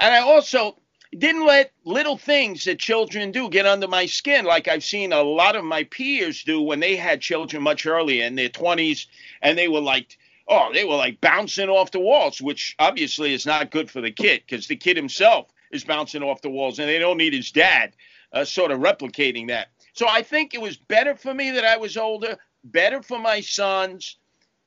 And 0.00 0.14
I 0.14 0.20
also 0.20 0.76
didn't 1.14 1.46
let 1.46 1.72
little 1.84 2.16
things 2.16 2.64
that 2.64 2.78
children 2.78 3.30
do 3.30 3.48
get 3.48 3.66
under 3.66 3.88
my 3.88 4.06
skin 4.06 4.44
like 4.44 4.68
I've 4.68 4.84
seen 4.84 5.12
a 5.12 5.22
lot 5.22 5.56
of 5.56 5.64
my 5.64 5.84
peers 5.84 6.42
do 6.42 6.60
when 6.60 6.80
they 6.80 6.96
had 6.96 7.20
children 7.20 7.62
much 7.62 7.86
earlier 7.86 8.24
in 8.24 8.34
their 8.34 8.48
20s 8.48 9.06
and 9.42 9.56
they 9.56 9.68
were 9.68 9.80
like 9.80 10.18
oh 10.48 10.70
they 10.72 10.84
were 10.84 10.96
like 10.96 11.20
bouncing 11.20 11.68
off 11.68 11.90
the 11.90 12.00
walls 12.00 12.40
which 12.40 12.74
obviously 12.78 13.32
is 13.32 13.46
not 13.46 13.70
good 13.70 13.90
for 13.90 14.00
the 14.00 14.10
kid 14.10 14.42
because 14.46 14.66
the 14.66 14.76
kid 14.76 14.96
himself 14.96 15.48
is 15.72 15.84
bouncing 15.84 16.22
off 16.22 16.40
the 16.42 16.50
walls 16.50 16.78
and 16.78 16.88
they 16.88 16.98
don't 16.98 17.18
need 17.18 17.32
his 17.32 17.50
dad 17.50 17.94
uh, 18.34 18.44
sort 18.44 18.70
of 18.70 18.80
replicating 18.80 19.48
that. 19.48 19.68
So 19.92 20.06
I 20.08 20.22
think 20.22 20.54
it 20.54 20.60
was 20.60 20.76
better 20.76 21.14
for 21.14 21.32
me 21.32 21.52
that 21.52 21.64
I 21.64 21.76
was 21.76 21.96
older 21.96 22.36
better 22.64 23.02
for 23.02 23.18
my 23.18 23.40
sons 23.40 24.16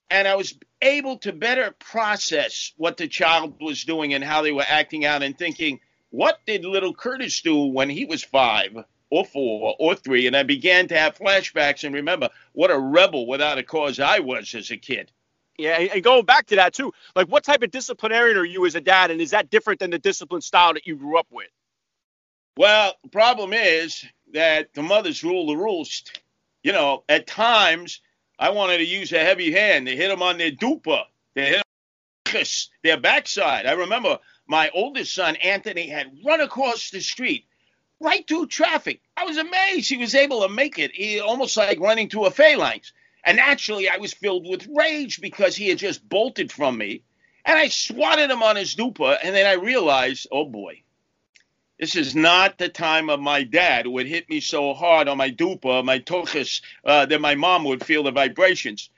and 0.09 0.27
I 0.27 0.35
was 0.35 0.57
able 0.81 1.17
to 1.19 1.33
better 1.33 1.75
process 1.79 2.71
what 2.77 2.97
the 2.97 3.07
child 3.07 3.55
was 3.59 3.83
doing 3.83 4.13
and 4.13 4.23
how 4.23 4.41
they 4.41 4.51
were 4.51 4.65
acting 4.67 5.03
out 5.03 5.23
and 5.23 5.37
thinking 5.37 5.79
what 6.09 6.39
did 6.45 6.65
little 6.65 6.93
Curtis 6.93 7.41
do 7.41 7.65
when 7.65 7.89
he 7.89 8.05
was 8.05 8.23
five 8.23 8.75
or 9.09 9.25
four 9.25 9.75
or 9.79 9.95
three? 9.95 10.27
And 10.27 10.35
I 10.35 10.43
began 10.43 10.87
to 10.87 10.97
have 10.97 11.17
flashbacks 11.17 11.83
and 11.83 11.95
remember 11.95 12.29
what 12.53 12.71
a 12.71 12.79
rebel 12.79 13.27
without 13.27 13.57
a 13.57 13.63
cause 13.63 13.99
I 13.99 14.19
was 14.19 14.53
as 14.55 14.71
a 14.71 14.77
kid. 14.77 15.11
Yeah, 15.57 15.77
and 15.79 16.03
going 16.03 16.25
back 16.25 16.47
to 16.47 16.55
that 16.57 16.73
too, 16.73 16.93
like 17.15 17.27
what 17.27 17.43
type 17.43 17.63
of 17.63 17.71
disciplinarian 17.71 18.37
are 18.37 18.45
you 18.45 18.65
as 18.67 18.75
a 18.75 18.81
dad, 18.81 19.09
and 19.09 19.19
is 19.19 19.31
that 19.31 19.49
different 19.49 19.79
than 19.79 19.89
the 19.89 19.97
discipline 19.97 20.41
style 20.41 20.73
that 20.75 20.85
you 20.85 20.95
grew 20.95 21.17
up 21.17 21.27
with? 21.31 21.47
Well, 22.57 22.93
the 23.03 23.09
problem 23.09 23.53
is 23.53 24.05
that 24.33 24.73
the 24.75 24.83
mothers 24.83 25.23
rule 25.23 25.47
the 25.47 25.57
roost. 25.57 26.21
You 26.63 26.73
know, 26.73 27.03
at 27.09 27.25
times 27.25 28.01
I 28.37 28.51
wanted 28.51 28.77
to 28.79 28.85
use 28.85 29.11
a 29.13 29.19
heavy 29.19 29.51
hand 29.51 29.87
to 29.87 29.95
hit 29.95 30.09
them 30.09 30.21
on 30.21 30.37
their 30.37 30.51
dupa, 30.51 31.05
them 31.33 31.63
their 32.83 32.97
backside. 32.97 33.65
I 33.65 33.73
remember 33.73 34.19
my 34.47 34.69
oldest 34.73 35.13
son, 35.13 35.35
Anthony, 35.37 35.87
had 35.87 36.17
run 36.25 36.41
across 36.41 36.89
the 36.89 37.01
street 37.01 37.45
right 37.99 38.27
through 38.27 38.47
traffic. 38.47 39.01
I 39.15 39.25
was 39.25 39.37
amazed 39.37 39.89
he 39.89 39.97
was 39.97 40.15
able 40.15 40.41
to 40.41 40.49
make 40.49 40.79
it. 40.79 40.91
He 40.91 41.19
almost 41.19 41.57
like 41.57 41.79
running 41.79 42.09
through 42.09 42.25
a 42.25 42.31
phalanx. 42.31 42.93
And 43.23 43.37
naturally, 43.37 43.89
I 43.89 43.97
was 43.97 44.13
filled 44.13 44.47
with 44.47 44.69
rage 44.73 45.19
because 45.19 45.55
he 45.55 45.67
had 45.67 45.77
just 45.77 46.07
bolted 46.07 46.51
from 46.51 46.77
me. 46.77 47.03
And 47.43 47.57
I 47.57 47.67
swatted 47.67 48.29
him 48.29 48.43
on 48.43 48.55
his 48.55 48.75
dupa. 48.75 49.17
And 49.23 49.35
then 49.35 49.45
I 49.45 49.61
realized, 49.61 50.27
oh 50.31 50.45
boy, 50.45 50.83
this 51.79 51.95
is 51.95 52.15
not 52.15 52.57
the 52.57 52.69
time 52.69 53.09
of 53.09 53.19
my 53.19 53.43
dad 53.43 53.85
who 53.85 53.91
would 53.91 54.07
hit 54.07 54.29
me 54.29 54.39
so 54.39 54.73
hard 54.73 55.07
on 55.07 55.17
my 55.17 55.31
dupa, 55.31 55.83
my 55.83 55.99
tochus, 55.99 56.61
uh, 56.85 57.05
that 57.05 57.21
my 57.21 57.35
mom 57.35 57.63
would 57.65 57.85
feel 57.85 58.03
the 58.03 58.11
vibrations. 58.11 58.89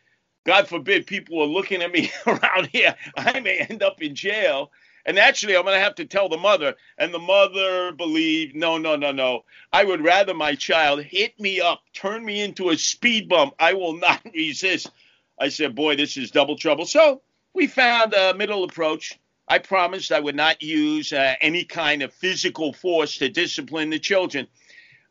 God 0.45 0.67
forbid 0.67 1.05
people 1.05 1.41
are 1.41 1.47
looking 1.47 1.81
at 1.81 1.91
me 1.91 2.11
around 2.27 2.69
here. 2.71 2.95
I 3.17 3.39
may 3.39 3.57
end 3.57 3.83
up 3.83 4.01
in 4.01 4.15
jail. 4.15 4.71
And 5.09 5.17
actually, 5.17 5.57
I'm 5.57 5.63
going 5.63 5.73
to 5.73 5.83
have 5.83 5.95
to 5.95 6.05
tell 6.05 6.29
the 6.29 6.37
mother. 6.37 6.75
And 6.99 7.11
the 7.11 7.17
mother 7.17 7.91
believed, 7.91 8.55
no, 8.55 8.77
no, 8.77 8.95
no, 8.95 9.11
no. 9.11 9.43
I 9.73 9.83
would 9.83 10.03
rather 10.03 10.35
my 10.35 10.53
child 10.53 11.01
hit 11.01 11.39
me 11.39 11.59
up, 11.59 11.81
turn 11.95 12.23
me 12.23 12.41
into 12.41 12.69
a 12.69 12.77
speed 12.77 13.27
bump. 13.27 13.55
I 13.57 13.73
will 13.73 13.97
not 13.97 14.21
resist. 14.35 14.91
I 15.39 15.49
said, 15.49 15.73
boy, 15.73 15.95
this 15.95 16.15
is 16.15 16.29
double 16.29 16.57
trouble. 16.57 16.85
So 16.85 17.23
we 17.55 17.65
found 17.65 18.13
a 18.13 18.35
middle 18.35 18.63
approach. 18.63 19.19
I 19.47 19.57
promised 19.57 20.11
I 20.11 20.19
would 20.19 20.35
not 20.35 20.61
use 20.61 21.11
uh, 21.11 21.33
any 21.41 21.63
kind 21.63 22.03
of 22.03 22.13
physical 22.13 22.71
force 22.71 23.17
to 23.17 23.29
discipline 23.29 23.89
the 23.89 23.97
children. 23.97 24.45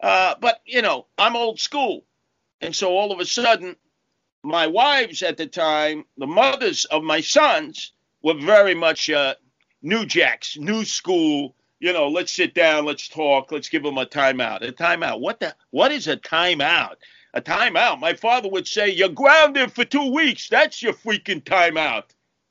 Uh, 0.00 0.36
but, 0.40 0.60
you 0.64 0.80
know, 0.80 1.06
I'm 1.18 1.34
old 1.34 1.58
school. 1.58 2.04
And 2.60 2.72
so 2.72 2.90
all 2.90 3.10
of 3.10 3.18
a 3.18 3.26
sudden, 3.26 3.74
my 4.44 4.68
wives 4.68 5.24
at 5.24 5.36
the 5.36 5.48
time, 5.48 6.04
the 6.16 6.28
mothers 6.28 6.84
of 6.84 7.02
my 7.02 7.20
sons, 7.20 7.90
were 8.22 8.34
very 8.34 8.74
much 8.74 9.10
uh, 9.10 9.34
new 9.82 10.04
jacks, 10.04 10.56
new 10.56 10.84
school. 10.84 11.54
You 11.80 11.92
know, 11.92 12.08
let's 12.08 12.32
sit 12.32 12.54
down, 12.54 12.84
let's 12.84 13.08
talk, 13.08 13.52
let's 13.52 13.68
give 13.68 13.82
them 13.84 13.98
a 13.98 14.06
timeout. 14.06 14.66
A 14.66 14.72
timeout. 14.72 15.20
What 15.20 15.40
the? 15.40 15.54
What 15.70 15.92
is 15.92 16.08
a 16.08 16.16
timeout? 16.16 16.96
A 17.34 17.40
timeout. 17.40 18.00
My 18.00 18.14
father 18.14 18.48
would 18.48 18.66
say, 18.66 18.88
"You're 18.90 19.10
grounded 19.10 19.72
for 19.72 19.84
two 19.84 20.10
weeks. 20.12 20.48
That's 20.48 20.82
your 20.82 20.94
freaking 20.94 21.42
timeout." 21.42 22.04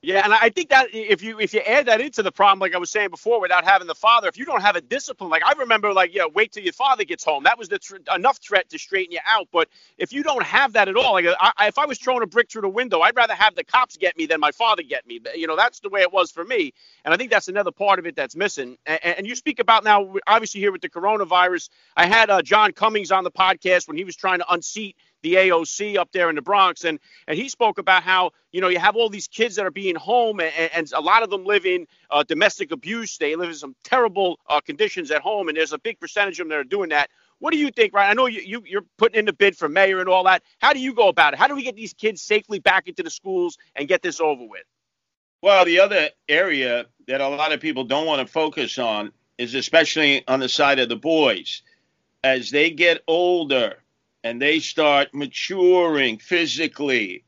Yeah, 0.07 0.21
and 0.23 0.33
I 0.33 0.47
think 0.47 0.69
that 0.69 0.87
if 0.93 1.21
you 1.21 1.37
if 1.41 1.53
you 1.53 1.59
add 1.59 1.87
that 1.87 1.99
into 1.99 2.23
the 2.23 2.31
problem, 2.31 2.59
like 2.59 2.73
I 2.73 2.77
was 2.77 2.89
saying 2.89 3.09
before, 3.09 3.41
without 3.41 3.65
having 3.65 3.87
the 3.87 3.93
father, 3.95 4.29
if 4.29 4.37
you 4.37 4.45
don't 4.45 4.61
have 4.61 4.77
a 4.77 4.81
discipline, 4.81 5.29
like 5.29 5.43
I 5.45 5.51
remember, 5.59 5.91
like 5.91 6.15
yeah, 6.15 6.23
wait 6.33 6.53
till 6.53 6.63
your 6.63 6.71
father 6.71 7.03
gets 7.03 7.25
home. 7.25 7.43
That 7.43 7.59
was 7.59 7.67
the 7.67 7.77
th- 7.77 8.03
enough 8.15 8.37
threat 8.37 8.69
to 8.69 8.79
straighten 8.79 9.11
you 9.11 9.19
out. 9.27 9.49
But 9.51 9.67
if 9.97 10.13
you 10.13 10.23
don't 10.23 10.43
have 10.43 10.71
that 10.73 10.87
at 10.87 10.95
all, 10.95 11.11
like 11.11 11.25
I, 11.41 11.67
if 11.67 11.77
I 11.77 11.85
was 11.85 11.99
throwing 11.99 12.23
a 12.23 12.25
brick 12.25 12.49
through 12.49 12.61
the 12.61 12.69
window, 12.69 13.01
I'd 13.01 13.17
rather 13.17 13.35
have 13.35 13.55
the 13.55 13.65
cops 13.65 13.97
get 13.97 14.17
me 14.17 14.27
than 14.27 14.39
my 14.39 14.51
father 14.53 14.81
get 14.81 15.05
me. 15.05 15.19
You 15.35 15.45
know, 15.45 15.57
that's 15.57 15.81
the 15.81 15.89
way 15.89 16.03
it 16.03 16.13
was 16.13 16.31
for 16.31 16.45
me, 16.45 16.73
and 17.03 17.13
I 17.13 17.17
think 17.17 17.29
that's 17.29 17.49
another 17.49 17.71
part 17.71 17.99
of 17.99 18.07
it 18.07 18.15
that's 18.15 18.35
missing. 18.37 18.77
And, 18.85 18.99
and 19.03 19.27
you 19.27 19.35
speak 19.35 19.59
about 19.59 19.83
now, 19.83 20.15
obviously 20.25 20.61
here 20.61 20.71
with 20.71 20.81
the 20.81 20.89
coronavirus. 20.89 21.69
I 21.97 22.07
had 22.07 22.29
uh, 22.29 22.41
John 22.41 22.71
Cummings 22.71 23.11
on 23.11 23.25
the 23.25 23.31
podcast 23.31 23.89
when 23.89 23.97
he 23.97 24.05
was 24.05 24.15
trying 24.15 24.39
to 24.39 24.53
unseat 24.53 24.95
the 25.23 25.35
AOC 25.35 25.97
up 25.97 26.11
there 26.11 26.29
in 26.29 26.35
the 26.35 26.41
Bronx, 26.41 26.83
and 26.83 26.99
and 27.27 27.37
he 27.37 27.49
spoke 27.49 27.77
about 27.77 28.03
how 28.03 28.31
you 28.51 28.61
know 28.61 28.67
you 28.67 28.79
have 28.79 28.95
all 28.95 29.09
these 29.09 29.27
kids 29.27 29.55
that 29.55 29.65
are 29.65 29.71
being 29.71 29.95
home, 29.95 30.39
and, 30.39 30.53
and 30.73 30.91
a 30.93 31.01
lot 31.01 31.23
of 31.23 31.29
them 31.29 31.45
live 31.45 31.65
in 31.65 31.87
uh, 32.11 32.23
domestic 32.23 32.71
abuse. 32.71 33.17
They 33.17 33.35
live 33.35 33.49
in 33.49 33.55
some 33.55 33.75
terrible 33.83 34.39
uh, 34.49 34.61
conditions 34.61 35.11
at 35.11 35.21
home, 35.21 35.47
and 35.47 35.57
there's 35.57 35.73
a 35.73 35.79
big 35.79 35.99
percentage 35.99 36.39
of 36.39 36.45
them 36.45 36.49
that 36.49 36.59
are 36.59 36.63
doing 36.63 36.89
that. 36.89 37.09
What 37.39 37.51
do 37.51 37.57
you 37.57 37.69
think, 37.69 37.93
Ryan? 37.93 38.11
I 38.11 38.13
know 38.13 38.25
you, 38.27 38.41
you 38.41 38.63
you're 38.65 38.85
putting 38.97 39.19
in 39.19 39.25
the 39.25 39.33
bid 39.33 39.55
for 39.55 39.69
mayor 39.69 39.99
and 39.99 40.09
all 40.09 40.23
that. 40.23 40.43
How 40.59 40.73
do 40.73 40.79
you 40.79 40.93
go 40.93 41.07
about 41.07 41.33
it? 41.33 41.39
How 41.39 41.47
do 41.47 41.55
we 41.55 41.63
get 41.63 41.75
these 41.75 41.93
kids 41.93 42.21
safely 42.21 42.59
back 42.59 42.87
into 42.87 43.03
the 43.03 43.09
schools 43.09 43.57
and 43.75 43.87
get 43.87 44.01
this 44.01 44.19
over 44.19 44.43
with? 44.43 44.63
Well, 45.41 45.65
the 45.65 45.79
other 45.79 46.09
area 46.27 46.87
that 47.07 47.21
a 47.21 47.27
lot 47.27 47.53
of 47.53 47.59
people 47.59 47.83
don't 47.83 48.07
want 48.07 48.25
to 48.25 48.31
focus 48.31 48.79
on 48.79 49.11
is 49.37 49.53
especially 49.53 50.27
on 50.27 50.39
the 50.39 50.49
side 50.49 50.79
of 50.79 50.89
the 50.89 50.95
boys. 50.95 51.61
As 52.23 52.49
they 52.49 52.71
get 52.71 53.03
older, 53.07 53.77
and 54.27 54.41
they 54.41 54.59
start 54.59 55.13
maturing 55.13 56.17
physically, 56.17 57.23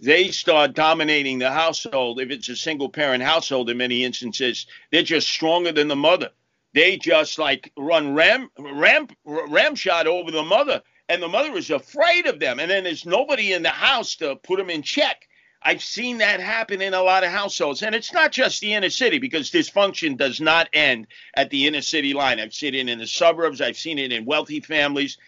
they 0.00 0.32
start 0.32 0.74
dominating 0.74 1.38
the 1.38 1.52
household. 1.52 2.20
If 2.20 2.30
it's 2.32 2.48
a 2.48 2.56
single 2.56 2.88
parent 2.88 3.22
household, 3.22 3.70
in 3.70 3.76
many 3.76 4.04
instances, 4.04 4.66
they're 4.90 5.04
just 5.04 5.28
stronger 5.28 5.70
than 5.70 5.86
the 5.86 5.94
mother. 5.94 6.30
They 6.74 6.96
just 6.96 7.38
like 7.38 7.70
run 7.78 8.14
ram 8.14 8.50
ram 8.58 9.06
ram 9.24 9.76
shot 9.76 10.08
over 10.08 10.32
the 10.32 10.42
mother, 10.42 10.82
and 11.08 11.22
the 11.22 11.28
mother 11.28 11.56
is 11.56 11.70
afraid 11.70 12.26
of 12.26 12.40
them. 12.40 12.58
And 12.58 12.68
then 12.68 12.82
there's 12.82 13.06
nobody 13.06 13.52
in 13.52 13.62
the 13.62 13.68
house 13.68 14.16
to 14.16 14.34
put 14.34 14.58
them 14.58 14.70
in 14.70 14.82
check. 14.82 15.28
I've 15.62 15.82
seen 15.82 16.18
that 16.18 16.40
happen 16.40 16.82
in 16.82 16.92
a 16.92 17.02
lot 17.02 17.22
of 17.22 17.30
households. 17.30 17.84
And 17.84 17.94
it's 17.94 18.12
not 18.12 18.32
just 18.32 18.60
the 18.60 18.74
inner 18.74 18.90
city 18.90 19.20
because 19.20 19.48
dysfunction 19.48 20.16
does 20.16 20.40
not 20.40 20.68
end 20.72 21.06
at 21.34 21.50
the 21.50 21.68
inner 21.68 21.82
city 21.82 22.14
line. 22.14 22.40
I've 22.40 22.52
seen 22.52 22.74
it 22.74 22.88
in 22.88 22.98
the 22.98 23.06
suburbs, 23.06 23.60
I've 23.60 23.76
seen 23.76 24.00
it 24.00 24.12
in 24.12 24.24
wealthy 24.24 24.58
families 24.58 25.18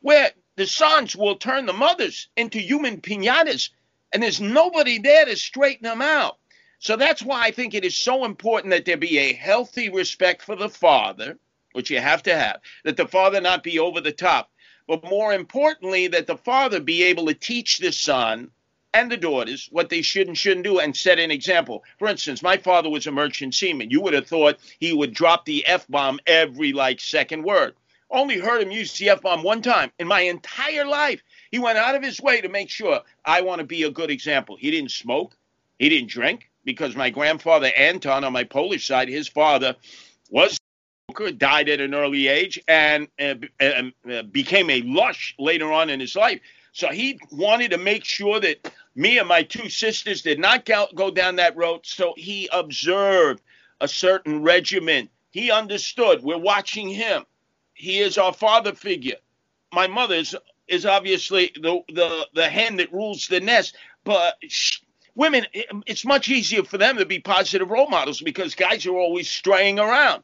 where 0.00 0.30
the 0.60 0.66
sons 0.66 1.16
will 1.16 1.36
turn 1.36 1.64
the 1.64 1.72
mothers 1.72 2.28
into 2.36 2.58
human 2.58 3.00
pinatas, 3.00 3.70
and 4.12 4.22
there's 4.22 4.42
nobody 4.42 4.98
there 4.98 5.24
to 5.24 5.34
straighten 5.34 5.84
them 5.84 6.02
out. 6.02 6.36
So 6.78 6.96
that's 6.96 7.22
why 7.22 7.44
I 7.44 7.50
think 7.50 7.72
it 7.72 7.82
is 7.82 7.96
so 7.96 8.26
important 8.26 8.70
that 8.72 8.84
there 8.84 8.98
be 8.98 9.16
a 9.16 9.32
healthy 9.32 9.88
respect 9.88 10.42
for 10.42 10.56
the 10.56 10.68
father, 10.68 11.38
which 11.72 11.88
you 11.88 11.98
have 11.98 12.22
to 12.24 12.36
have, 12.36 12.60
that 12.84 12.98
the 12.98 13.06
father 13.08 13.40
not 13.40 13.62
be 13.62 13.78
over 13.78 14.02
the 14.02 14.12
top, 14.12 14.50
but 14.86 15.02
more 15.02 15.32
importantly, 15.32 16.08
that 16.08 16.26
the 16.26 16.36
father 16.36 16.78
be 16.78 17.04
able 17.04 17.24
to 17.28 17.34
teach 17.34 17.78
the 17.78 17.90
son 17.90 18.50
and 18.92 19.10
the 19.10 19.16
daughters 19.16 19.66
what 19.72 19.88
they 19.88 20.02
should 20.02 20.26
and 20.26 20.36
shouldn't 20.36 20.64
do 20.64 20.78
and 20.78 20.94
set 20.94 21.18
an 21.18 21.30
example. 21.30 21.84
For 21.98 22.06
instance, 22.06 22.42
my 22.42 22.58
father 22.58 22.90
was 22.90 23.06
a 23.06 23.10
merchant 23.10 23.54
seaman. 23.54 23.88
You 23.88 24.02
would 24.02 24.12
have 24.12 24.26
thought 24.26 24.58
he 24.78 24.92
would 24.92 25.14
drop 25.14 25.46
the 25.46 25.66
F 25.66 25.88
bomb 25.88 26.20
every 26.26 26.74
like 26.74 27.00
second 27.00 27.44
word. 27.44 27.76
Only 28.10 28.38
heard 28.38 28.62
him 28.62 28.72
use 28.72 28.96
the 28.98 29.10
F 29.10 29.22
bomb 29.22 29.42
one 29.42 29.62
time 29.62 29.92
in 29.98 30.08
my 30.08 30.22
entire 30.22 30.84
life. 30.84 31.22
He 31.50 31.58
went 31.58 31.78
out 31.78 31.94
of 31.94 32.02
his 32.02 32.20
way 32.20 32.40
to 32.40 32.48
make 32.48 32.68
sure 32.68 33.00
I 33.24 33.40
want 33.42 33.60
to 33.60 33.66
be 33.66 33.84
a 33.84 33.90
good 33.90 34.10
example. 34.10 34.56
He 34.56 34.70
didn't 34.70 34.90
smoke, 34.90 35.36
he 35.78 35.88
didn't 35.88 36.10
drink, 36.10 36.50
because 36.64 36.96
my 36.96 37.10
grandfather 37.10 37.70
Anton 37.76 38.24
on 38.24 38.32
my 38.32 38.44
Polish 38.44 38.86
side, 38.86 39.08
his 39.08 39.28
father 39.28 39.76
was 40.30 40.58
died 41.38 41.68
at 41.68 41.80
an 41.80 41.94
early 41.94 42.28
age, 42.28 42.60
and 42.68 43.08
uh, 43.20 43.34
uh, 43.60 44.22
became 44.24 44.70
a 44.70 44.82
lush 44.82 45.34
later 45.38 45.72
on 45.72 45.90
in 45.90 46.00
his 46.00 46.14
life. 46.14 46.40
So 46.72 46.88
he 46.88 47.18
wanted 47.32 47.72
to 47.72 47.78
make 47.78 48.04
sure 48.04 48.38
that 48.40 48.72
me 48.94 49.18
and 49.18 49.28
my 49.28 49.42
two 49.42 49.68
sisters 49.68 50.22
did 50.22 50.38
not 50.38 50.68
go 50.94 51.10
down 51.10 51.36
that 51.36 51.56
road. 51.56 51.80
So 51.84 52.14
he 52.16 52.48
observed 52.52 53.42
a 53.80 53.88
certain 53.88 54.42
regimen. 54.42 55.08
He 55.30 55.50
understood. 55.50 56.22
We're 56.22 56.38
watching 56.38 56.88
him 56.88 57.24
he 57.80 58.00
is 58.00 58.18
our 58.18 58.32
father 58.32 58.74
figure. 58.74 59.16
My 59.72 59.86
mother 59.86 60.14
is, 60.14 60.36
is 60.68 60.84
obviously 60.84 61.50
the, 61.54 61.80
the, 61.88 62.26
the 62.34 62.74
that 62.76 62.92
rules 62.92 63.26
the 63.26 63.40
nest, 63.40 63.74
but 64.04 64.34
women, 65.14 65.46
it's 65.86 66.04
much 66.04 66.28
easier 66.28 66.62
for 66.62 66.76
them 66.76 66.98
to 66.98 67.06
be 67.06 67.20
positive 67.20 67.70
role 67.70 67.88
models 67.88 68.20
because 68.20 68.54
guys 68.54 68.84
are 68.86 68.96
always 68.96 69.28
straying 69.28 69.78
around. 69.78 70.22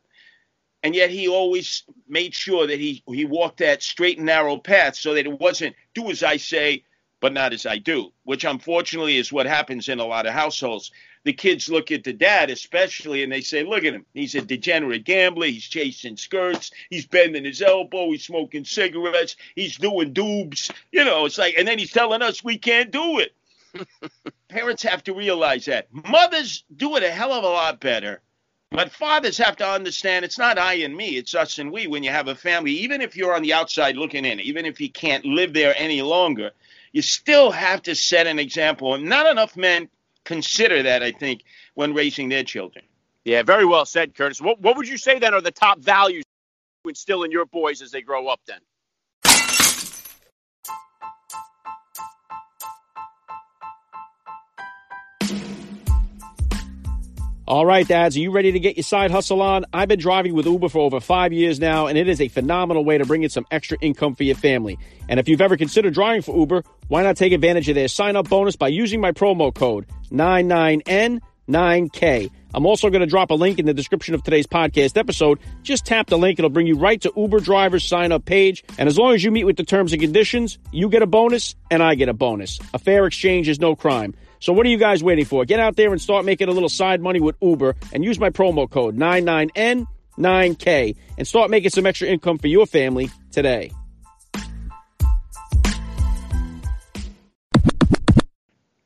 And 0.83 0.95
yet 0.95 1.11
he 1.11 1.29
always 1.29 1.83
made 2.07 2.35
sure 2.35 2.67
that 2.67 2.79
he, 2.79 3.03
he 3.09 3.25
walked 3.25 3.59
that 3.59 3.83
straight 3.83 4.19
and 4.19 4.27
narrow 4.27 4.59
path 4.59 4.95
so 4.95 5.15
that 5.15 5.27
it 5.27 5.41
wasn't 5.41 5.75
do 5.95 6.11
as 6.11 6.23
I 6.23 6.37
say, 6.37 6.85
but 7.21 7.33
not 7.33 7.55
as 7.55 7.65
I 7.65 7.79
do, 7.79 8.13
which 8.25 8.45
unfortunately 8.45 9.17
is 9.17 9.33
what 9.33 9.47
happens 9.47 9.89
in 9.89 9.99
a 9.99 10.05
lot 10.05 10.27
of 10.27 10.35
households 10.35 10.93
the 11.27 11.33
kids 11.33 11.69
look 11.69 11.91
at 11.91 12.05
the 12.05 12.13
dad, 12.13 12.51
especially, 12.51 13.25
and 13.25 13.33
they 13.33 13.41
say, 13.41 13.65
"Look 13.65 13.85
at 13.85 13.95
him. 13.95 14.07
He's 14.15 14.37
a 14.37 14.41
degenerate 14.41 15.03
gambler. 15.03 15.49
He's 15.49 15.67
chasing 15.67 16.17
skirts. 16.17 16.71
He's 16.89 17.05
bending 17.05 17.45
his 17.45 17.61
elbow. 17.61 18.13
He's 18.13 18.25
smoking 18.25 18.65
cigarettes. 18.65 19.35
He's 19.57 19.77
doing 19.77 20.15
doobs. 20.15 20.71
You 20.93 21.05
know, 21.05 21.27
it's 21.27 21.37
like, 21.37 21.57
and 21.59 21.67
then 21.67 21.81
he's 21.81 21.91
telling 21.91 22.23
us 22.23 22.45
we 22.45 22.59
can't 22.59 22.93
do 22.93 23.19
it." 23.19 23.35
Parents 24.49 24.85
have 24.85 25.03
to 25.05 25.15
realize 25.15 25.65
that. 25.65 25.89
Mothers 25.93 26.63
do 26.77 26.97
it 26.97 27.03
a 27.03 27.11
hell 27.11 27.33
of 27.33 27.43
a 27.43 27.49
lot 27.49 27.81
better. 27.81 28.23
But 28.71 28.93
fathers 28.93 29.39
have 29.39 29.57
to 29.57 29.69
understand 29.69 30.25
it's 30.25 30.39
not 30.39 30.59
I 30.59 30.75
and 30.75 30.97
me, 30.97 31.17
it's 31.17 31.35
us 31.35 31.59
and 31.59 31.73
we 31.73 31.89
when 31.89 32.05
you 32.05 32.11
have 32.11 32.29
a 32.29 32.37
family. 32.37 32.71
Even 32.71 33.01
if 33.01 33.17
you're 33.17 33.35
on 33.35 33.43
the 33.43 33.53
outside 33.53 33.97
looking 33.97 34.25
in, 34.25 34.39
even 34.39 34.65
if 34.65 34.81
you 34.81 34.91
can't 34.91 35.25
live 35.25 35.53
there 35.53 35.75
any 35.77 36.03
longer, 36.03 36.53
you 36.93 37.03
still 37.03 37.51
have 37.51 37.83
to 37.83 37.97
set 37.97 38.29
an 38.29 38.39
example. 38.39 38.95
And 38.95 39.05
not 39.05 39.27
enough 39.27 39.57
men 39.57 39.89
consider 40.27 40.83
that, 40.83 41.03
I 41.03 41.13
think, 41.13 41.45
when 41.75 41.95
raising 41.95 42.29
their 42.29 42.45
children. 42.45 42.85
Yeah, 43.25 43.43
very 43.43 43.65
well 43.65 43.87
said, 43.87 44.15
Curtis. 44.15 44.41
What, 44.43 44.61
what 44.61 44.77
would 44.77 44.87
you 44.87 44.99
say 44.99 45.19
then 45.19 45.33
are 45.33 45.41
the 45.41 45.51
top 45.51 45.79
values 45.79 46.25
to 46.85 46.91
instill 46.91 47.23
in 47.23 47.31
your 47.31 47.47
boys 47.47 47.81
as 47.81 47.91
they 47.91 48.03
grow 48.03 48.29
up 48.29 48.41
then? 48.47 48.61
All 57.49 57.65
right, 57.65 57.87
dads, 57.87 58.17
are 58.17 58.21
you 58.21 58.33
ready 58.33 58.51
to 58.51 58.59
get 58.59 58.77
your 58.77 58.83
side 58.83 59.13
hustle 59.13 59.41
on? 59.41 59.65
I've 59.73 59.87
been 59.87 60.01
driving 60.01 60.35
with 60.35 60.47
Uber 60.47 60.69
for 60.69 60.81
over 60.81 60.99
five 60.99 61.33
years 61.33 61.61
now, 61.61 61.87
and 61.87 61.97
it 61.97 62.09
is 62.09 62.21
a 62.21 62.27
phenomenal 62.27 62.85
way 62.85 62.99
to 62.99 63.05
bring 63.05 63.23
in 63.23 63.31
some 63.31 63.47
extra 63.53 63.79
income 63.81 64.17
for 64.17 64.25
your 64.25 64.35
family. 64.35 64.77
And 65.09 65.21
if 65.21 65.29
you've 65.29 65.41
ever 65.41 65.57
considered 65.57 65.95
driving 65.95 66.23
for 66.23 66.37
Uber, 66.37 66.65
why 66.89 67.03
not 67.03 67.17
take 67.17 67.33
advantage 67.33 67.69
of 67.69 67.75
their 67.75 67.89
sign 67.89 68.15
up 68.17 68.29
bonus 68.29 68.55
by 68.57 68.69
using 68.69 69.01
my 69.01 69.13
promo 69.13 69.55
code 69.55 69.87
99N9K? 70.11 72.31
I'm 72.55 72.65
also 72.65 72.89
going 72.89 73.01
to 73.01 73.07
drop 73.07 73.31
a 73.31 73.35
link 73.35 73.59
in 73.59 73.67
the 73.67 73.75
description 73.75 74.15
of 74.15 74.23
today's 74.23 74.47
podcast 74.47 74.97
episode. 74.97 75.39
Just 75.63 75.85
tap 75.85 76.07
the 76.07 76.17
link. 76.17 76.39
It'll 76.39 76.49
bring 76.49 76.67
you 76.67 76.79
right 76.79 76.99
to 77.03 77.13
Uber 77.15 77.41
driver's 77.41 77.85
sign 77.85 78.13
up 78.13 78.25
page. 78.25 78.65
And 78.79 78.89
as 78.89 78.97
long 78.97 79.15
as 79.15 79.23
you 79.23 79.31
meet 79.31 79.45
with 79.45 79.59
the 79.59 79.65
terms 79.65 79.93
and 79.93 80.01
conditions, 80.01 80.59
you 80.73 80.89
get 80.89 81.03
a 81.03 81.07
bonus 81.07 81.55
and 81.71 81.83
I 81.83 81.97
get 81.97 82.09
a 82.09 82.15
bonus. 82.15 82.59
A 82.73 82.79
fair 82.79 83.05
exchange 83.05 83.47
is 83.49 83.61
no 83.61 83.77
crime. 83.77 84.15
So 84.39 84.55
what 84.55 84.65
are 84.65 84.71
you 84.71 84.79
guys 84.79 85.03
waiting 85.03 85.27
for? 85.27 85.45
Get 85.45 85.61
out 85.61 85.77
there 85.77 85.93
and 85.93 86.01
start 86.01 86.25
making 86.25 86.49
a 86.49 86.53
little 86.53 86.71
side 86.71 87.03
money 87.03 87.21
with 87.21 87.37
Uber 87.43 87.77
and 87.93 88.03
use 88.05 88.19
my 88.19 88.31
promo 88.31 88.71
code 88.71 88.97
99N9K 88.97 90.97
and 91.19 91.29
start 91.29 91.51
making 91.51 91.69
some 91.71 91.85
extra 91.85 92.09
income 92.09 92.39
for 92.39 92.47
your 92.47 92.65
family 92.65 93.11
today. 93.33 93.71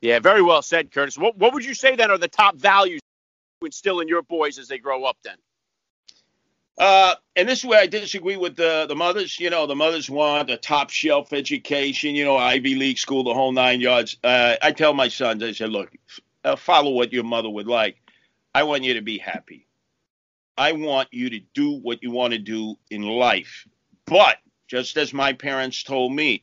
Yeah, 0.01 0.19
very 0.19 0.43
well 0.43 0.63
said, 0.63 0.93
Curtis. 0.93 1.19
What, 1.19 1.37
what 1.37 1.53
would 1.53 1.65
you 1.65 1.75
say 1.75 1.95
then 1.95 2.11
are 2.11 2.19
the 2.19 2.29
top 2.29 2.57
values 2.57 3.01
you 3.61 3.67
instill 3.67 4.01
in 4.01 4.09
your 4.09 4.23
boys 4.23 4.59
as 4.59 4.69
they 4.69 4.79
grow 4.79 5.05
up 5.05 5.19
then? 5.23 5.37
Uh, 6.79 7.15
and 7.37 7.47
this 7.47 7.59
is 7.59 7.65
where 7.67 7.81
I 7.81 7.87
disagree 7.87 8.39
with 8.39 8.57
the 8.57 8.87
the 8.89 8.97
mothers. 8.97 9.39
You 9.39 9.51
know, 9.51 9.67
the 9.67 9.77
mothers 9.77 10.09
want 10.09 10.49
a 10.49 10.57
top 10.57 10.89
shelf 10.89 11.35
education. 11.35 12.15
You 12.15 12.25
know, 12.25 12.39
Ivy 12.39 12.75
League 12.75 12.97
school, 12.97 13.23
the 13.23 13.35
whole 13.35 13.53
nine 13.53 13.83
yards. 13.83 14.17
Uh, 14.25 14.57
I 14.63 14.73
tell 14.73 14.95
my 14.95 15.09
sons, 15.09 15.43
I 15.43 15.53
said, 15.53 15.69
look, 15.69 15.91
uh, 16.43 16.57
follow 16.57 16.93
what 16.93 17.13
your 17.13 17.25
mother 17.25 17.51
would 17.51 17.67
like. 17.67 17.99
I 18.55 18.63
want 18.63 18.85
you 18.85 18.95
to 18.95 19.03
be 19.03 19.19
happy. 19.19 19.67
I 20.57 20.73
want 20.73 21.09
you 21.13 21.29
to 21.29 21.41
do 21.55 21.73
what 21.73 22.03
you 22.03 22.13
want 22.13 22.33
to 22.33 22.39
do 22.39 22.79
in 22.91 23.03
life. 23.03 23.67
But 24.07 24.39
just 24.67 24.97
as 24.97 25.13
my 25.13 25.35
parents 25.35 25.83
told 25.83 26.15
me, 26.15 26.43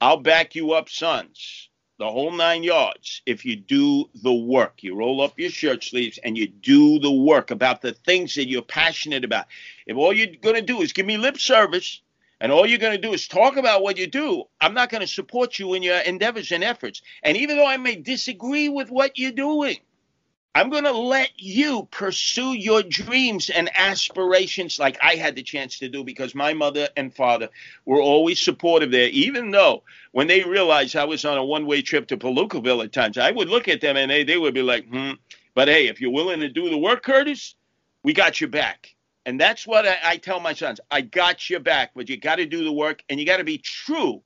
I'll 0.00 0.16
back 0.16 0.56
you 0.56 0.72
up, 0.72 0.88
sons 0.88 1.68
the 1.98 2.10
whole 2.10 2.30
nine 2.30 2.62
yards 2.62 3.22
if 3.26 3.44
you 3.44 3.56
do 3.56 4.08
the 4.22 4.32
work. 4.32 4.82
You 4.82 4.94
roll 4.94 5.22
up 5.22 5.38
your 5.38 5.50
shirt 5.50 5.82
sleeves 5.82 6.18
and 6.22 6.36
you 6.36 6.46
do 6.46 6.98
the 6.98 7.10
work 7.10 7.50
about 7.50 7.80
the 7.80 7.92
things 7.92 8.34
that 8.34 8.48
you're 8.48 8.62
passionate 8.62 9.24
about. 9.24 9.46
If 9.86 9.96
all 9.96 10.12
you're 10.12 10.34
going 10.40 10.56
to 10.56 10.62
do 10.62 10.82
is 10.82 10.92
give 10.92 11.06
me 11.06 11.16
lip 11.16 11.38
service 11.38 12.02
and 12.40 12.52
all 12.52 12.66
you're 12.66 12.78
going 12.78 13.00
to 13.00 13.08
do 13.08 13.14
is 13.14 13.26
talk 13.26 13.56
about 13.56 13.82
what 13.82 13.96
you 13.96 14.06
do, 14.06 14.44
I'm 14.60 14.74
not 14.74 14.90
going 14.90 15.00
to 15.00 15.06
support 15.06 15.58
you 15.58 15.72
in 15.74 15.82
your 15.82 15.98
endeavors 16.00 16.52
and 16.52 16.62
efforts. 16.62 17.00
And 17.22 17.36
even 17.36 17.56
though 17.56 17.66
I 17.66 17.78
may 17.78 17.96
disagree 17.96 18.68
with 18.68 18.90
what 18.90 19.18
you're 19.18 19.32
doing, 19.32 19.78
I'm 20.56 20.70
going 20.70 20.84
to 20.84 20.92
let 20.92 21.32
you 21.36 21.86
pursue 21.90 22.54
your 22.54 22.82
dreams 22.82 23.50
and 23.50 23.68
aspirations 23.76 24.78
like 24.78 24.96
I 25.02 25.16
had 25.16 25.36
the 25.36 25.42
chance 25.42 25.78
to 25.80 25.90
do 25.90 26.02
because 26.02 26.34
my 26.34 26.54
mother 26.54 26.88
and 26.96 27.14
father 27.14 27.50
were 27.84 28.00
always 28.00 28.40
supportive 28.40 28.90
there, 28.90 29.08
even 29.08 29.50
though 29.50 29.82
when 30.12 30.28
they 30.28 30.44
realized 30.44 30.96
I 30.96 31.04
was 31.04 31.26
on 31.26 31.36
a 31.36 31.44
one 31.44 31.66
way 31.66 31.82
trip 31.82 32.08
to 32.08 32.16
Palookaville 32.16 32.82
at 32.82 32.94
times, 32.94 33.18
I 33.18 33.32
would 33.32 33.50
look 33.50 33.68
at 33.68 33.82
them 33.82 33.98
and 33.98 34.10
they, 34.10 34.24
they 34.24 34.38
would 34.38 34.54
be 34.54 34.62
like, 34.62 34.88
hmm. 34.88 35.10
But 35.52 35.68
hey, 35.68 35.88
if 35.88 36.00
you're 36.00 36.10
willing 36.10 36.40
to 36.40 36.48
do 36.48 36.70
the 36.70 36.78
work, 36.78 37.02
Curtis, 37.02 37.54
we 38.02 38.14
got 38.14 38.40
your 38.40 38.48
back. 38.48 38.96
And 39.26 39.38
that's 39.38 39.66
what 39.66 39.86
I, 39.86 39.98
I 40.02 40.16
tell 40.16 40.40
my 40.40 40.54
sons 40.54 40.80
I 40.90 41.02
got 41.02 41.50
your 41.50 41.60
back, 41.60 41.90
but 41.94 42.08
you 42.08 42.16
got 42.16 42.36
to 42.36 42.46
do 42.46 42.64
the 42.64 42.72
work 42.72 43.04
and 43.10 43.20
you 43.20 43.26
got 43.26 43.38
to 43.38 43.44
be 43.44 43.58
true 43.58 44.22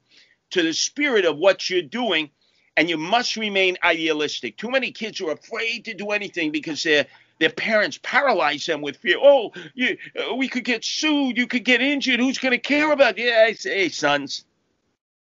to 0.50 0.62
the 0.62 0.74
spirit 0.74 1.24
of 1.24 1.38
what 1.38 1.68
you're 1.68 1.82
doing 1.82 2.30
and 2.76 2.88
you 2.88 2.96
must 2.96 3.36
remain 3.36 3.76
idealistic. 3.82 4.56
Too 4.56 4.70
many 4.70 4.90
kids 4.90 5.20
are 5.20 5.32
afraid 5.32 5.84
to 5.84 5.94
do 5.94 6.10
anything 6.10 6.50
because 6.50 6.82
their 6.82 7.06
their 7.38 7.50
parents 7.50 7.98
paralyze 8.02 8.66
them 8.66 8.82
with 8.82 8.98
fear. 8.98 9.16
Oh, 9.18 9.52
you, 9.74 9.96
uh, 10.14 10.34
we 10.34 10.46
could 10.46 10.64
get 10.64 10.84
sued. 10.84 11.38
You 11.38 11.46
could 11.46 11.64
get 11.64 11.80
injured. 11.80 12.20
Who's 12.20 12.38
going 12.38 12.52
to 12.52 12.58
care 12.58 12.92
about? 12.92 13.16
You? 13.16 13.26
Yeah, 13.26 13.44
I 13.46 13.54
say, 13.54 13.78
hey, 13.78 13.88
sons, 13.88 14.44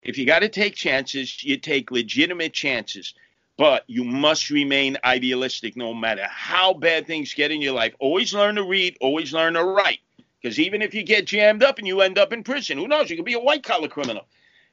if 0.02 0.18
you 0.18 0.26
got 0.26 0.40
to 0.40 0.48
take 0.48 0.74
chances, 0.74 1.44
you 1.44 1.58
take 1.58 1.92
legitimate 1.92 2.52
chances. 2.52 3.14
But 3.56 3.84
you 3.86 4.02
must 4.04 4.50
remain 4.50 4.98
idealistic 5.04 5.76
no 5.76 5.94
matter 5.94 6.26
how 6.28 6.74
bad 6.74 7.06
things 7.06 7.34
get 7.34 7.52
in 7.52 7.62
your 7.62 7.74
life. 7.74 7.94
Always 8.00 8.34
learn 8.34 8.56
to 8.56 8.64
read. 8.64 8.96
Always 9.00 9.32
learn 9.32 9.54
to 9.54 9.64
write. 9.64 10.00
Because 10.40 10.58
even 10.58 10.82
if 10.82 10.94
you 10.94 11.04
get 11.04 11.24
jammed 11.24 11.62
up 11.62 11.78
and 11.78 11.86
you 11.86 12.00
end 12.00 12.18
up 12.18 12.32
in 12.32 12.44
prison, 12.44 12.78
who 12.78 12.88
knows? 12.88 13.10
You 13.10 13.16
could 13.16 13.24
be 13.24 13.34
a 13.34 13.40
white 13.40 13.62
collar 13.64 13.88
criminal 13.88 14.26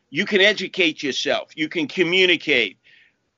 you 0.10 0.26
can 0.26 0.42
educate 0.42 1.04
yourself, 1.04 1.52
you 1.56 1.70
can 1.70 1.88
communicate. 1.88 2.78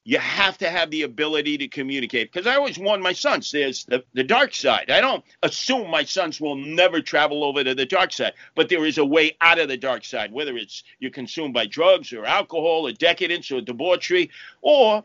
You 0.04 0.20
have 0.20 0.58
to 0.60 0.70
have 0.70 0.90
the 0.90 1.02
ability 1.02 1.58
to 1.58 1.68
communicate. 1.68 2.32
Because 2.32 2.48
I 2.48 2.56
always 2.56 2.80
warn 2.80 3.02
my 3.02 3.12
sons 3.12 3.52
there's 3.52 3.84
the, 3.84 4.06
the 4.14 4.24
dark 4.24 4.54
side. 4.54 4.90
I 4.90 5.02
don't 5.02 5.22
assume 5.44 5.92
my 5.92 6.06
sons 6.06 6.40
will 6.40 6.56
never 6.56 7.02
travel 7.02 7.44
over 7.44 7.62
to 7.62 7.76
the 7.76 7.86
dark 7.86 8.14
side, 8.14 8.32
but 8.56 8.70
there 8.70 8.86
is 8.86 8.98
a 8.98 9.06
way 9.06 9.36
out 9.42 9.60
of 9.60 9.68
the 9.68 9.76
dark 9.76 10.06
side, 10.06 10.32
whether 10.32 10.56
it's 10.56 10.84
you're 11.00 11.12
consumed 11.12 11.54
by 11.54 11.66
drugs 11.66 12.14
or 12.14 12.26
alcohol 12.26 12.88
or 12.88 12.94
decadence 12.94 13.52
or 13.52 13.60
debauchery, 13.60 14.30
or 14.62 15.04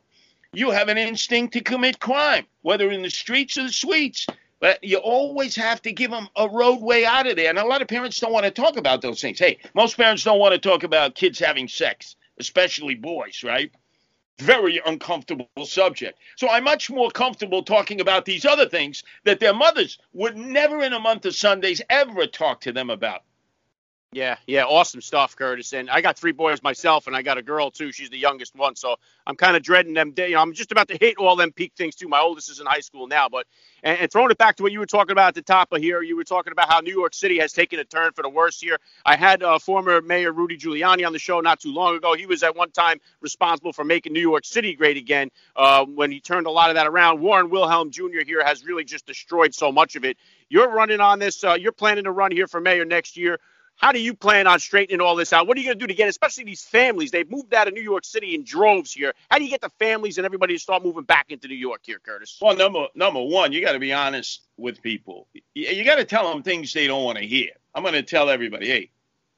you 0.53 0.71
have 0.71 0.89
an 0.89 0.99
instinct 0.99 1.55
to 1.55 1.63
commit 1.63 1.99
crime, 1.99 2.47
whether 2.61 2.91
in 2.91 3.03
the 3.03 3.11
streets 3.11 3.57
or 3.59 3.65
the 3.65 3.73
suites. 3.73 4.27
But 4.63 4.85
you 4.85 4.99
always 4.99 5.57
have 5.57 5.83
to 5.83 5.93
give 5.93 6.13
them 6.13 6.29
a 6.37 6.49
roadway 6.49 7.03
out 7.03 7.27
of 7.27 7.35
there. 7.35 7.51
And 7.51 7.59
a 7.59 7.67
lot 7.67 7.83
of 7.83 7.89
parents 7.89 8.21
don't 8.21 8.33
want 8.33 8.45
to 8.45 8.53
talk 8.53 8.77
about 8.77 9.03
those 9.03 9.21
things. 9.21 9.41
Hey, 9.41 9.59
most 9.75 9.97
parents 9.97 10.23
don't 10.23 10.39
want 10.39 10.53
to 10.53 10.59
talk 10.59 10.85
about 10.85 11.17
kids 11.17 11.41
having 11.41 11.67
sex, 11.67 12.15
especially 12.39 12.95
boys, 12.95 13.43
right? 13.43 13.73
Very 14.39 14.81
uncomfortable 14.87 15.49
subject. 15.65 16.17
So 16.37 16.49
I'm 16.49 16.63
much 16.63 16.91
more 16.91 17.11
comfortable 17.11 17.65
talking 17.65 18.01
about 18.01 18.25
these 18.25 18.45
other 18.45 18.69
things 18.69 19.03
that 19.25 19.41
their 19.41 19.53
mothers 19.53 19.99
would 20.13 20.37
never 20.37 20.81
in 20.81 20.93
a 20.93 21.01
month 21.01 21.27
of 21.27 21.35
Sundays 21.35 21.83
ever 21.91 22.29
talk 22.29 22.61
to 22.61 22.73
them 22.73 22.89
about. 22.89 23.23
Yeah, 24.15 24.37
yeah, 24.47 24.65
awesome 24.65 25.01
stuff, 25.01 25.35
Curtis. 25.37 25.73
And 25.73 25.89
I 25.89 26.03
got 26.03 26.19
three 26.19 26.33
boys 26.33 26.63
myself, 26.63 27.07
and 27.07 27.17
I 27.17 27.23
got 27.23 27.39
a 27.39 27.43
girl 27.43 27.71
too. 27.71 27.93
She's 27.93 28.11
the 28.11 28.19
youngest 28.19 28.55
one, 28.55 28.77
so 28.77 28.97
I'm 29.27 29.37
kind 29.37 29.57
of 29.57 29.63
dreading 29.63 29.95
them. 29.95 30.13
You 30.19 30.33
know, 30.33 30.43
I'm 30.43 30.53
just 30.53 30.71
about 30.71 30.89
to 30.89 30.99
hit 31.01 31.17
all 31.17 31.35
them 31.35 31.51
peak 31.51 31.73
things 31.79 31.95
too. 31.95 32.09
My 32.09 32.21
oldest 32.21 32.51
is 32.51 32.61
in 32.61 32.67
high 32.67 32.81
school 32.81 33.07
now, 33.07 33.31
but 33.31 33.47
and, 33.83 33.99
and 33.99 34.13
throwing 34.13 34.31
it 34.31 34.37
back 34.37 34.57
to 34.57 34.65
what 34.65 34.71
you 34.71 34.81
were 34.81 34.87
talking 34.87 35.13
about 35.13 35.29
at 35.29 35.35
the 35.35 35.43
top 35.43 35.73
of 35.73 35.81
here, 35.81 36.03
you 36.03 36.15
were 36.15 36.25
talking 36.25 36.53
about 36.53 36.69
how 36.69 36.81
New 36.81 36.95
York 36.95 37.15
City 37.15 37.39
has 37.39 37.55
taken 37.55 37.81
a 37.81 37.85
turn 37.85 38.13
for 38.13 38.21
the 38.21 38.29
worse 38.29 38.61
here. 38.61 38.77
I 39.07 39.17
had 39.17 39.43
uh, 39.43 39.59
former 39.59 40.03
Mayor 40.03 40.33
Rudy 40.33 40.59
Giuliani 40.59 41.07
on 41.07 41.15
the 41.15 41.19
show 41.19 41.41
not 41.41 41.61
too 41.61 41.73
long 41.73 41.97
ago. 41.97 42.15
He 42.15 42.27
was 42.27 42.43
at 42.43 42.55
one 42.55 42.71
time 42.71 42.99
responsible 43.23 43.73
for 43.73 43.83
making 43.83 44.13
New 44.13 44.21
York 44.21 44.45
City 44.45 44.75
great 44.75 44.99
again 44.99 45.31
uh, 45.57 45.87
when 45.87 46.13
he 46.13 46.21
turned 46.21 46.47
a 46.47 46.51
lot 46.51 46.69
of 46.69 46.77
that 46.77 46.87
around. 46.87 47.21
Warren 47.23 47.49
Wilhelm 47.49 47.91
Jr. 47.91 48.25
here 48.27 48.45
has 48.45 48.63
really 48.63 48.85
just 48.85 49.07
destroyed 49.07 49.55
so 49.55 49.73
much 49.73 49.97
of 49.97 50.05
it. 50.05 50.19
You're 50.51 50.69
running 50.69 51.01
on 51.01 51.19
this. 51.19 51.43
Uh, 51.43 51.55
you're 51.55 51.73
planning 51.73 52.05
to 52.05 52.11
run 52.11 52.31
here 52.31 52.47
for 52.47 52.61
mayor 52.61 52.85
next 52.85 53.17
year. 53.17 53.39
How 53.77 53.93
do 53.93 54.01
you 54.01 54.15
plan 54.15 54.47
on 54.47 54.61
straightening 54.61 55.01
all 55.01 55.17
this 55.17 55.33
out? 55.33 55.47
What 55.47 55.57
are 55.57 55.61
you 55.61 55.67
going 55.67 55.79
to 55.79 55.83
do 55.83 55.89
to 55.89 55.95
get, 55.95 56.09
especially 56.09 56.45
these 56.45 56.63
families? 56.63 57.11
They've 57.11 57.29
moved 57.29 57.53
out 57.53 57.69
of 57.69 57.75
New 57.75 57.83
York 57.83 58.05
City 58.05 58.35
in 58.35 58.45
droves 58.45 58.93
here. 58.93 59.13
How 59.31 59.39
do 59.39 59.45
you 59.45 59.51
get 59.51 59.61
the 59.61 59.71
families 59.79 60.19
and 60.19 60.25
everybody 60.25 60.55
to 60.55 60.61
start 60.61 60.85
moving 60.85 61.05
back 61.05 61.27
into 61.31 61.49
New 61.49 61.57
York 61.57 61.81
here, 61.85 61.99
Curtis? 61.99 62.39
Well, 62.41 62.57
number 62.57 62.87
number 62.95 63.23
one, 63.23 63.53
you 63.53 63.61
got 63.61 63.73
to 63.73 63.81
be 63.81 63.93
honest 63.93 64.43
with 64.57 64.81
people. 64.83 65.27
You, 65.33 65.43
you 65.55 65.85
got 65.85 65.97
to 65.97 66.05
tell 66.05 66.31
them 66.33 66.43
things 66.43 66.73
they 66.73 66.87
don't 66.87 67.05
want 67.05 67.19
to 67.19 67.27
hear. 67.27 67.51
I'm 67.75 67.83
going 67.83 67.95
to 67.95 68.03
tell 68.03 68.31
everybody, 68.31 68.67
hey, 68.67 68.91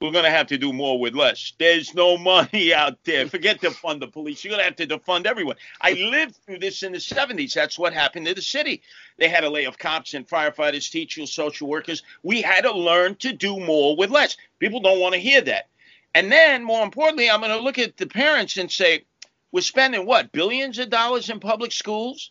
we're 0.05 0.12
going 0.12 0.25
to 0.25 0.31
have 0.31 0.49
to 0.49 0.59
do 0.59 0.71
more 0.71 0.99
with 1.01 1.14
less. 1.14 1.55
There's 1.59 1.95
no 1.95 2.19
money 2.33 2.75
out 2.75 3.03
there. 3.05 3.27
Forget 3.27 3.62
to 3.62 3.71
fund 3.71 4.03
the 4.03 4.07
police. 4.07 4.45
You're 4.45 4.51
going 4.51 4.61
to 4.61 4.64
have 4.64 4.77
to 4.77 4.87
defund 4.87 5.25
everyone. 5.25 5.57
I 5.81 5.93
lived 5.93 6.37
through 6.45 6.59
this 6.59 6.83
in 6.83 6.93
the 6.93 6.99
70s. 6.99 7.55
That's 7.55 7.79
what 7.79 7.95
happened 7.95 8.27
to 8.27 8.35
the 8.35 8.43
city. 8.43 8.83
They 9.17 9.29
had 9.29 9.40
to 9.40 9.49
lay 9.49 9.64
off 9.64 9.79
cops 9.79 10.12
and 10.12 10.29
firefighters, 10.29 10.90
teachers, 10.90 11.33
social 11.33 11.69
workers. 11.69 12.03
We 12.23 12.43
had 12.43 12.62
to 12.62 12.73
learn 12.73 13.14
to 13.17 13.33
do 13.33 13.59
more 13.59 13.97
with 13.97 14.11
less. 14.11 14.37
People 14.59 14.81
don't 14.81 15.01
want 15.01 15.14
to 15.14 15.21
hear 15.21 15.40
that. 15.40 15.69
And 16.14 16.31
then, 16.31 16.62
more 16.62 16.85
importantly, 16.85 17.31
I'm 17.31 17.40
going 17.40 17.51
to 17.51 17.64
look 17.64 17.79
at 17.79 17.97
the 17.97 18.07
parents 18.07 18.59
and 18.59 18.71
say, 18.71 19.05
we're 19.53 19.62
spending 19.62 20.05
what, 20.05 20.33
billions 20.33 20.79
of 20.79 20.90
dollars 20.90 21.31
in 21.31 21.40
public 21.40 21.73
schools? 21.73 22.31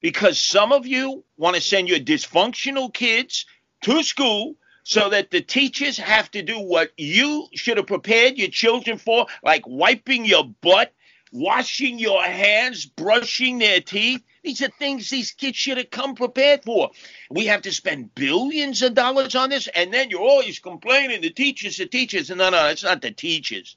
Because 0.00 0.40
some 0.40 0.72
of 0.72 0.86
you 0.86 1.22
want 1.36 1.54
to 1.54 1.62
send 1.62 1.88
your 1.88 2.00
dysfunctional 2.00 2.92
kids 2.92 3.46
to 3.82 4.02
school 4.02 4.56
so 4.84 5.08
that 5.10 5.30
the 5.30 5.40
teachers 5.40 5.96
have 5.98 6.30
to 6.32 6.42
do 6.42 6.58
what 6.58 6.90
you 6.96 7.46
should 7.54 7.76
have 7.76 7.86
prepared 7.86 8.36
your 8.36 8.48
children 8.48 8.98
for, 8.98 9.26
like 9.42 9.62
wiping 9.66 10.24
your 10.24 10.44
butt, 10.44 10.92
washing 11.32 11.98
your 11.98 12.22
hands, 12.22 12.84
brushing 12.84 13.58
their 13.58 13.80
teeth. 13.80 14.22
These 14.42 14.60
are 14.62 14.70
things 14.78 15.08
these 15.08 15.30
kids 15.30 15.56
should 15.56 15.78
have 15.78 15.90
come 15.90 16.16
prepared 16.16 16.64
for. 16.64 16.90
We 17.30 17.46
have 17.46 17.62
to 17.62 17.72
spend 17.72 18.14
billions 18.14 18.82
of 18.82 18.94
dollars 18.94 19.36
on 19.36 19.50
this, 19.50 19.68
and 19.68 19.94
then 19.94 20.10
you're 20.10 20.20
always 20.20 20.58
complaining 20.58 21.20
the 21.20 21.30
teachers, 21.30 21.76
the 21.76 21.86
teachers. 21.86 22.30
And 22.30 22.38
no, 22.38 22.50
no, 22.50 22.66
it's 22.66 22.82
not 22.82 23.02
the 23.02 23.12
teachers. 23.12 23.76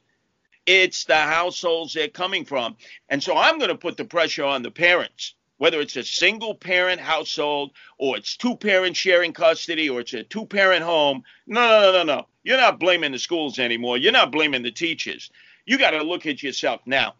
It's 0.65 1.05
the 1.05 1.17
households 1.17 1.93
they're 1.93 2.07
coming 2.07 2.45
from. 2.45 2.77
And 3.09 3.21
so 3.21 3.37
I'm 3.37 3.59
going 3.59 3.69
to 3.69 3.77
put 3.77 3.97
the 3.97 4.05
pressure 4.05 4.43
on 4.43 4.63
the 4.63 4.71
parents 4.71 5.35
whether 5.57 5.79
it's 5.79 5.95
a 5.95 6.03
single 6.03 6.55
parent 6.55 6.99
household 6.99 7.71
or 7.97 8.17
it's 8.17 8.35
two 8.37 8.55
parents 8.55 8.99
sharing 8.99 9.33
custody 9.33 9.89
or 9.89 10.01
it's 10.01 10.13
a 10.13 10.23
two 10.23 10.45
parent 10.45 10.83
home. 10.83 11.23
No, 11.47 11.61
no, 11.61 11.81
no, 11.81 11.91
no, 11.91 12.03
no. 12.03 12.27
You're 12.43 12.57
not 12.57 12.79
blaming 12.79 13.11
the 13.11 13.19
schools 13.19 13.57
anymore. 13.59 13.97
You're 13.97 14.11
not 14.11 14.31
blaming 14.31 14.63
the 14.63 14.71
teachers. 14.71 15.31
You 15.65 15.77
got 15.77 15.91
to 15.91 16.03
look 16.03 16.25
at 16.25 16.43
yourself. 16.43 16.81
Now, 16.85 17.15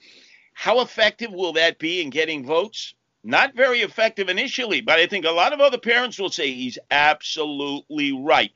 how 0.54 0.82
effective 0.82 1.32
will 1.32 1.54
that 1.54 1.80
be 1.80 2.02
in 2.02 2.10
getting 2.10 2.46
votes? 2.46 2.94
Not 3.24 3.56
very 3.56 3.82
effective 3.82 4.30
initially, 4.30 4.82
but 4.82 5.00
I 5.00 5.08
think 5.08 5.26
a 5.26 5.32
lot 5.32 5.52
of 5.52 5.60
other 5.60 5.80
parents 5.80 6.20
will 6.20 6.30
say 6.30 6.52
he's 6.52 6.78
absolutely 6.92 8.12
right. 8.12 8.52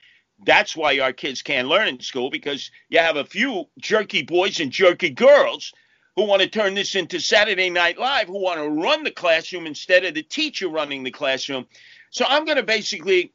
That's 0.45 0.77
why 0.77 0.99
our 0.99 1.11
kids 1.11 1.41
can't 1.41 1.67
learn 1.67 1.87
in 1.87 1.99
school 1.99 2.29
because 2.29 2.69
you 2.87 2.99
have 2.99 3.17
a 3.17 3.25
few 3.25 3.65
jerky 3.79 4.21
boys 4.21 4.59
and 4.59 4.71
jerky 4.71 5.09
girls 5.09 5.73
who 6.19 6.25
want 6.25 6.41
to 6.41 6.49
turn 6.49 6.73
this 6.73 6.95
into 6.95 7.17
Saturday 7.17 7.69
Night 7.69 7.97
Live, 7.97 8.27
who 8.27 8.41
want 8.41 8.59
to 8.59 8.67
run 8.67 9.05
the 9.05 9.11
classroom 9.11 9.65
instead 9.65 10.03
of 10.03 10.13
the 10.13 10.21
teacher 10.21 10.67
running 10.67 11.03
the 11.03 11.11
classroom. 11.11 11.65
So 12.09 12.25
I'm 12.27 12.43
going 12.43 12.57
to 12.57 12.63
basically 12.63 13.31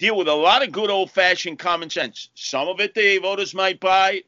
deal 0.00 0.16
with 0.16 0.26
a 0.26 0.34
lot 0.34 0.64
of 0.64 0.72
good 0.72 0.90
old 0.90 1.12
fashioned 1.12 1.60
common 1.60 1.90
sense. 1.90 2.30
Some 2.34 2.66
of 2.66 2.80
it 2.80 2.92
the 2.92 3.18
voters 3.18 3.54
might 3.54 3.78
buy, 3.78 4.22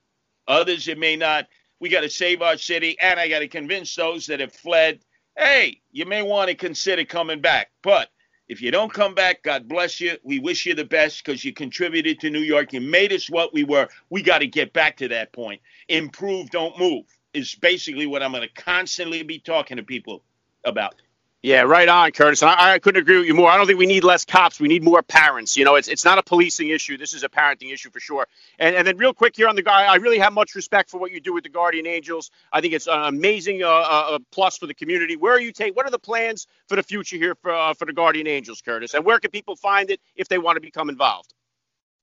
others 0.47 0.87
it 0.87 0.99
may 0.99 1.17
not. 1.17 1.49
We 1.81 1.89
got 1.89 2.03
to 2.03 2.09
save 2.09 2.43
our 2.43 2.57
city, 2.57 2.97
and 3.01 3.19
I 3.19 3.29
got 3.29 3.41
to 3.41 3.49
convince 3.49 3.95
those 3.97 4.27
that 4.27 4.39
have 4.39 4.53
fled 4.53 5.01
hey, 5.37 5.81
you 5.93 6.07
may 6.07 6.23
want 6.23 6.49
to 6.49 6.55
consider 6.55 7.05
coming 7.05 7.41
back. 7.41 7.71
But 7.83 8.09
if 8.49 8.63
you 8.63 8.71
don't 8.71 8.93
come 8.93 9.15
back, 9.15 9.43
God 9.43 9.69
bless 9.69 10.01
you. 10.01 10.17
We 10.23 10.39
wish 10.39 10.67
you 10.67 10.75
the 10.75 10.85
best 10.85 11.25
because 11.25 11.45
you 11.45 11.53
contributed 11.53 12.21
to 12.21 12.31
New 12.31 12.41
York. 12.41 12.73
You 12.73 12.81
made 12.81 13.13
us 13.13 13.29
what 13.29 13.53
we 13.53 13.65
were. 13.65 13.89
We 14.11 14.23
got 14.23 14.39
to 14.39 14.47
get 14.47 14.73
back 14.73 14.97
to 14.99 15.09
that 15.09 15.33
point. 15.33 15.61
Improve, 15.89 16.51
don't 16.51 16.79
move, 16.79 17.05
is 17.37 17.55
basically 17.55 18.07
what 18.07 18.23
I'm 18.23 18.33
going 18.33 18.43
to 18.43 18.63
constantly 18.63 19.23
be 19.23 19.39
talking 19.39 19.77
to 19.77 19.83
people 19.83 20.23
about. 20.65 20.95
Yeah, 21.43 21.61
right 21.61 21.89
on, 21.89 22.11
Curtis. 22.11 22.43
I, 22.43 22.73
I, 22.73 22.79
couldn't 22.81 23.03
agree 23.03 23.19
with 23.19 23.27
you 23.27 23.35
more. 23.35 23.49
I 23.49 23.57
don't 23.57 23.67
think 23.67 23.79
we 23.79 23.87
need 23.87 24.03
less 24.03 24.25
cops. 24.25 24.59
We 24.59 24.67
need 24.67 24.83
more 24.83 25.03
parents. 25.03 25.57
You 25.57 25.65
know, 25.65 25.77
it's 25.77 25.87
it's 25.87 26.05
not 26.05 26.19
a 26.19 26.23
policing 26.23 26.71
issue. 26.71 26.97
This 26.97 27.13
is 27.13 27.23
a 27.23 27.29
parenting 27.29 27.73
issue 27.73 27.91
for 27.91 28.01
sure. 28.01 28.27
And 28.59 28.75
and 28.75 28.85
then 28.85 28.97
real 28.97 29.13
quick 29.15 29.37
here 29.37 29.47
on 29.47 29.55
the 29.55 29.63
guy, 29.63 29.85
I 29.85 29.97
really 29.97 30.19
have 30.19 30.33
much 30.33 30.57
respect 30.57 30.91
for 30.91 30.99
what 30.99 31.13
you 31.13 31.21
do 31.21 31.33
with 31.33 31.45
the 31.45 31.51
Guardian 31.51 31.87
Angels. 31.87 32.33
I 32.53 32.61
think 32.63 32.73
it's 32.73 32.89
an 32.89 33.01
amazing 33.01 33.63
uh, 33.63 33.69
uh, 33.69 34.19
plus 34.33 34.59
for 34.59 34.67
the 34.67 34.75
community. 34.75 35.15
Where 35.15 35.35
are 35.35 35.41
you 35.41 35.53
take? 35.53 35.77
What 35.77 35.87
are 35.87 35.91
the 35.91 36.01
plans 36.01 36.49
for 36.69 36.75
the 36.75 36.83
future 36.83 37.17
here 37.17 37.37
for 37.37 37.53
uh, 37.53 37.75
for 37.75 37.85
the 37.85 37.93
Guardian 37.93 38.27
Angels, 38.27 38.61
Curtis? 38.61 38.95
And 38.95 39.05
where 39.05 39.21
can 39.21 39.31
people 39.31 39.55
find 39.55 39.91
it 39.91 40.01
if 40.17 40.27
they 40.27 40.39
want 40.39 40.57
to 40.57 40.61
become 40.61 40.89
involved? 40.89 41.33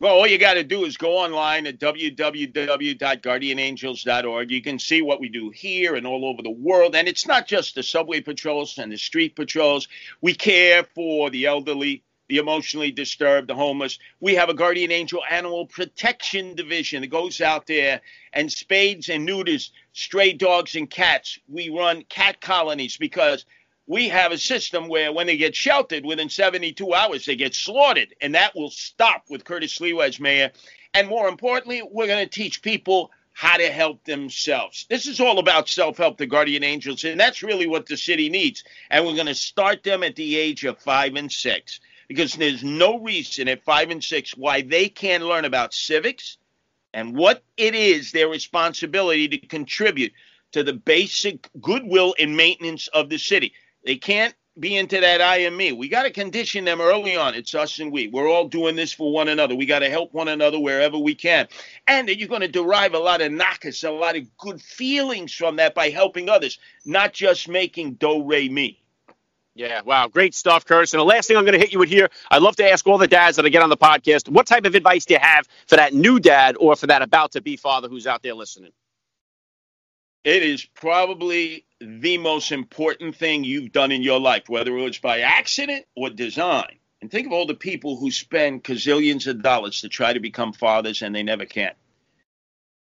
Well, 0.03 0.15
all 0.15 0.27
you 0.27 0.37
got 0.37 0.55
to 0.55 0.65
do 0.65 0.83
is 0.83 0.97
go 0.97 1.17
online 1.17 1.65
at 1.65 1.79
www.guardianangels.org. 1.79 4.51
You 4.51 4.61
can 4.61 4.77
see 4.77 5.01
what 5.01 5.21
we 5.21 5.29
do 5.29 5.49
here 5.49 5.95
and 5.95 6.05
all 6.05 6.25
over 6.25 6.41
the 6.41 6.49
world. 6.49 6.93
And 6.93 7.07
it's 7.07 7.25
not 7.25 7.47
just 7.47 7.73
the 7.73 7.83
subway 7.83 8.19
patrols 8.19 8.77
and 8.77 8.91
the 8.91 8.97
street 8.97 9.33
patrols. 9.33 9.87
We 10.19 10.33
care 10.33 10.83
for 10.83 11.29
the 11.29 11.45
elderly, 11.45 12.03
the 12.27 12.35
emotionally 12.35 12.91
disturbed, 12.91 13.47
the 13.47 13.55
homeless. 13.55 13.97
We 14.19 14.35
have 14.35 14.49
a 14.49 14.53
Guardian 14.53 14.91
Angel 14.91 15.21
Animal 15.31 15.67
Protection 15.67 16.53
Division 16.53 16.99
that 16.99 17.07
goes 17.07 17.39
out 17.39 17.65
there 17.65 18.01
and 18.33 18.49
spays 18.49 19.07
and 19.07 19.25
neuters 19.25 19.71
stray 19.93 20.33
dogs 20.33 20.75
and 20.75 20.89
cats. 20.89 21.39
We 21.47 21.69
run 21.69 22.03
cat 22.09 22.41
colonies 22.41 22.97
because– 22.97 23.45
we 23.87 24.07
have 24.09 24.31
a 24.31 24.37
system 24.37 24.87
where 24.87 25.11
when 25.11 25.27
they 25.27 25.37
get 25.37 25.55
sheltered 25.55 26.05
within 26.05 26.29
72 26.29 26.93
hours, 26.93 27.25
they 27.25 27.35
get 27.35 27.53
slaughtered. 27.53 28.15
And 28.21 28.35
that 28.35 28.55
will 28.55 28.69
stop 28.69 29.25
with 29.29 29.43
Curtis 29.43 29.77
Sliwa 29.77 30.07
as 30.07 30.19
mayor. 30.19 30.51
And 30.93 31.07
more 31.07 31.27
importantly, 31.27 31.81
we're 31.91 32.07
going 32.07 32.23
to 32.23 32.29
teach 32.29 32.61
people 32.61 33.11
how 33.33 33.57
to 33.57 33.69
help 33.69 34.03
themselves. 34.05 34.85
This 34.89 35.07
is 35.07 35.19
all 35.19 35.39
about 35.39 35.67
self 35.67 35.97
help, 35.97 36.17
the 36.17 36.27
guardian 36.27 36.63
angels. 36.63 37.03
And 37.03 37.19
that's 37.19 37.43
really 37.43 37.67
what 37.67 37.87
the 37.87 37.97
city 37.97 38.29
needs. 38.29 38.63
And 38.89 39.05
we're 39.05 39.15
going 39.15 39.25
to 39.25 39.35
start 39.35 39.83
them 39.83 40.03
at 40.03 40.15
the 40.15 40.37
age 40.37 40.63
of 40.65 40.79
five 40.79 41.15
and 41.15 41.31
six 41.31 41.79
because 42.07 42.35
there's 42.35 42.63
no 42.63 42.99
reason 42.99 43.47
at 43.47 43.63
five 43.63 43.89
and 43.89 44.03
six 44.03 44.37
why 44.37 44.61
they 44.61 44.87
can't 44.87 45.23
learn 45.23 45.45
about 45.45 45.73
civics 45.73 46.37
and 46.93 47.15
what 47.17 47.43
it 47.57 47.73
is 47.73 48.11
their 48.11 48.29
responsibility 48.29 49.27
to 49.27 49.37
contribute 49.39 50.13
to 50.51 50.63
the 50.63 50.73
basic 50.73 51.49
goodwill 51.59 52.13
and 52.19 52.37
maintenance 52.37 52.87
of 52.87 53.09
the 53.09 53.17
city. 53.17 53.53
They 53.85 53.97
can't 53.97 54.33
be 54.59 54.75
into 54.77 54.99
that 54.99 55.19
I 55.19 55.37
and 55.37 55.57
me. 55.57 55.71
We 55.71 55.87
got 55.89 56.03
to 56.03 56.11
condition 56.11 56.63
them 56.65 56.79
early 56.79 57.15
on. 57.15 57.33
It's 57.33 57.55
us 57.55 57.79
and 57.79 57.91
we. 57.91 58.07
We're 58.07 58.29
all 58.29 58.47
doing 58.47 58.75
this 58.75 58.93
for 58.93 59.11
one 59.11 59.27
another. 59.27 59.55
We 59.55 59.65
got 59.65 59.79
to 59.79 59.89
help 59.89 60.13
one 60.13 60.27
another 60.27 60.59
wherever 60.59 60.97
we 60.97 61.15
can. 61.15 61.47
And 61.87 62.07
that 62.07 62.19
you're 62.19 62.27
going 62.27 62.41
to 62.41 62.47
derive 62.47 62.93
a 62.93 62.99
lot 62.99 63.21
of 63.21 63.31
nachas, 63.31 63.87
a 63.87 63.91
lot 63.91 64.15
of 64.15 64.37
good 64.37 64.61
feelings 64.61 65.33
from 65.33 65.55
that 65.55 65.73
by 65.73 65.89
helping 65.89 66.29
others, 66.29 66.59
not 66.85 67.13
just 67.13 67.49
making 67.49 67.93
do, 67.95 68.23
re, 68.23 68.47
mi. 68.47 68.79
Yeah, 69.55 69.81
wow, 69.81 70.07
great 70.07 70.33
stuff, 70.33 70.65
Curtis. 70.65 70.93
And 70.93 70.99
the 70.99 71.05
last 71.05 71.27
thing 71.27 71.37
I'm 71.37 71.45
going 71.45 71.53
to 71.53 71.59
hit 71.59 71.71
you 71.71 71.79
with 71.79 71.89
here, 71.89 72.09
I'd 72.31 72.41
love 72.41 72.55
to 72.55 72.67
ask 72.69 72.87
all 72.87 72.97
the 72.97 73.07
dads 73.07 73.37
that 73.37 73.45
I 73.45 73.49
get 73.49 73.61
on 73.61 73.69
the 73.69 73.77
podcast, 73.77 74.27
what 74.29 74.47
type 74.47 74.65
of 74.65 74.73
advice 74.73 75.05
do 75.05 75.13
you 75.13 75.19
have 75.19 75.47
for 75.67 75.75
that 75.75 75.93
new 75.93 76.19
dad 76.19 76.55
or 76.59 76.75
for 76.75 76.87
that 76.87 77.03
about 77.03 77.33
to 77.33 77.41
be 77.41 77.55
father 77.55 77.87
who's 77.87 78.07
out 78.07 78.23
there 78.23 78.33
listening? 78.33 78.71
It 80.23 80.41
is 80.41 80.63
probably 80.63 81.65
the 81.81 82.17
most 82.17 82.51
important 82.53 83.15
thing 83.15 83.43
you've 83.43 83.73
done 83.73 83.91
in 83.91 84.03
your 84.03 84.21
life, 84.21 84.47
whether 84.47 84.77
it 84.77 84.81
was 84.81 84.97
by 84.97 85.19
accident 85.19 85.85
or 85.95 86.09
design. 86.09 86.79
And 87.01 87.11
think 87.11 87.27
of 87.27 87.33
all 87.33 87.45
the 87.45 87.53
people 87.53 87.97
who 87.97 88.09
spend 88.09 88.63
gazillions 88.63 89.27
of 89.27 89.41
dollars 89.41 89.81
to 89.81 89.89
try 89.89 90.13
to 90.13 90.21
become 90.21 90.53
fathers 90.53 91.01
and 91.01 91.13
they 91.13 91.23
never 91.23 91.45
can. 91.45 91.73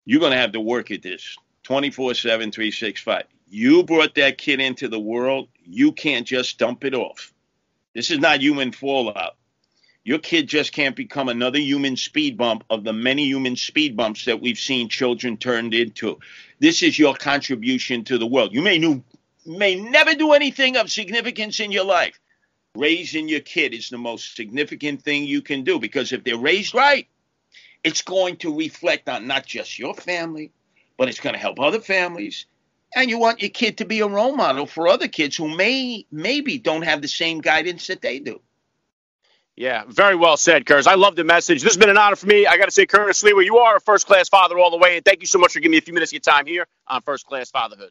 You're 0.04 0.20
going 0.20 0.32
to 0.32 0.38
have 0.38 0.52
to 0.52 0.60
work 0.60 0.90
at 0.90 1.02
this 1.02 1.36
24 1.62 2.12
7, 2.12 2.52
365. 2.52 3.24
You 3.48 3.82
brought 3.84 4.14
that 4.16 4.36
kid 4.36 4.60
into 4.60 4.88
the 4.88 5.00
world. 5.00 5.48
You 5.64 5.92
can't 5.92 6.26
just 6.26 6.58
dump 6.58 6.84
it 6.84 6.94
off. 6.94 7.32
This 7.94 8.10
is 8.10 8.18
not 8.18 8.42
human 8.42 8.72
fallout. 8.72 9.36
Your 10.06 10.18
kid 10.18 10.48
just 10.48 10.72
can't 10.72 10.94
become 10.94 11.30
another 11.30 11.58
human 11.58 11.96
speed 11.96 12.36
bump 12.36 12.64
of 12.68 12.84
the 12.84 12.92
many 12.92 13.24
human 13.24 13.56
speed 13.56 13.96
bumps 13.96 14.26
that 14.26 14.42
we've 14.42 14.58
seen 14.58 14.90
children 14.90 15.38
turned 15.38 15.72
into. 15.72 16.18
This 16.58 16.82
is 16.82 16.98
your 16.98 17.14
contribution 17.14 18.04
to 18.04 18.18
the 18.18 18.26
world. 18.26 18.52
You 18.52 18.60
may 18.60 18.76
new, 18.76 19.02
may 19.46 19.76
never 19.76 20.14
do 20.14 20.32
anything 20.32 20.76
of 20.76 20.92
significance 20.92 21.58
in 21.58 21.72
your 21.72 21.86
life. 21.86 22.20
Raising 22.74 23.28
your 23.28 23.40
kid 23.40 23.72
is 23.72 23.88
the 23.88 23.96
most 23.96 24.36
significant 24.36 25.00
thing 25.00 25.24
you 25.24 25.40
can 25.40 25.64
do 25.64 25.78
because 25.78 26.12
if 26.12 26.22
they're 26.22 26.36
raised 26.36 26.74
right, 26.74 27.08
it's 27.82 28.02
going 28.02 28.36
to 28.38 28.54
reflect 28.54 29.08
on 29.08 29.26
not 29.26 29.46
just 29.46 29.78
your 29.78 29.94
family, 29.94 30.52
but 30.98 31.08
it's 31.08 31.20
going 31.20 31.34
to 31.34 31.40
help 31.40 31.58
other 31.58 31.80
families. 31.80 32.44
And 32.94 33.08
you 33.08 33.18
want 33.18 33.40
your 33.40 33.50
kid 33.50 33.78
to 33.78 33.86
be 33.86 34.00
a 34.00 34.06
role 34.06 34.36
model 34.36 34.66
for 34.66 34.86
other 34.86 35.08
kids 35.08 35.34
who 35.34 35.56
may 35.56 36.04
maybe 36.12 36.58
don't 36.58 36.82
have 36.82 37.00
the 37.00 37.08
same 37.08 37.40
guidance 37.40 37.86
that 37.86 38.02
they 38.02 38.18
do. 38.18 38.40
Yeah, 39.56 39.84
very 39.86 40.16
well 40.16 40.36
said, 40.36 40.66
Curtis. 40.66 40.88
I 40.88 40.94
love 40.94 41.14
the 41.14 41.22
message. 41.22 41.62
This 41.62 41.74
has 41.74 41.78
been 41.78 41.90
an 41.90 41.96
honor 41.96 42.16
for 42.16 42.26
me. 42.26 42.46
I 42.46 42.56
got 42.56 42.64
to 42.64 42.72
say, 42.72 42.86
Curtis 42.86 43.22
Sliwa, 43.22 43.44
you 43.44 43.58
are 43.58 43.76
a 43.76 43.80
first 43.80 44.06
class 44.06 44.28
father 44.28 44.58
all 44.58 44.70
the 44.70 44.78
way, 44.78 44.96
and 44.96 45.04
thank 45.04 45.20
you 45.20 45.28
so 45.28 45.38
much 45.38 45.52
for 45.52 45.60
giving 45.60 45.72
me 45.72 45.78
a 45.78 45.80
few 45.80 45.94
minutes 45.94 46.10
of 46.10 46.14
your 46.14 46.20
time 46.20 46.46
here 46.46 46.66
on 46.88 47.02
First 47.02 47.26
Class 47.26 47.50
Fatherhood. 47.50 47.90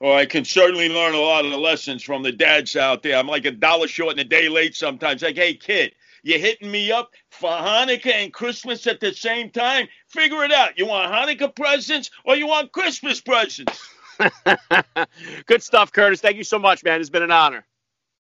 Well, 0.00 0.16
I 0.16 0.26
can 0.26 0.44
certainly 0.44 0.88
learn 0.88 1.14
a 1.14 1.20
lot 1.20 1.44
of 1.44 1.50
the 1.50 1.56
lessons 1.56 2.02
from 2.02 2.22
the 2.22 2.32
dads 2.32 2.76
out 2.76 3.02
there. 3.02 3.16
I'm 3.16 3.26
like 3.26 3.44
a 3.46 3.50
dollar 3.50 3.88
short 3.88 4.12
and 4.12 4.20
a 4.20 4.24
day 4.24 4.48
late 4.48 4.76
sometimes. 4.76 5.22
Like, 5.22 5.36
hey, 5.36 5.54
kid, 5.54 5.92
you're 6.22 6.38
hitting 6.38 6.70
me 6.70 6.92
up 6.92 7.12
for 7.30 7.50
Hanukkah 7.50 8.06
and 8.14 8.32
Christmas 8.32 8.86
at 8.86 9.00
the 9.00 9.12
same 9.12 9.50
time. 9.50 9.88
Figure 10.08 10.44
it 10.44 10.52
out. 10.52 10.78
You 10.78 10.86
want 10.86 11.12
Hanukkah 11.12 11.54
presents 11.54 12.10
or 12.24 12.36
you 12.36 12.46
want 12.46 12.72
Christmas 12.72 13.20
presents? 13.20 13.88
Good 15.46 15.62
stuff, 15.62 15.92
Curtis. 15.92 16.20
Thank 16.20 16.36
you 16.36 16.44
so 16.44 16.58
much, 16.58 16.84
man. 16.84 17.00
It's 17.00 17.10
been 17.10 17.22
an 17.22 17.32
honor. 17.32 17.64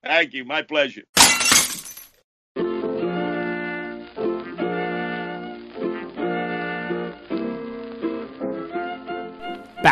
Thank 0.05 0.33
you. 0.33 0.45
My 0.45 0.63
pleasure. 0.63 1.03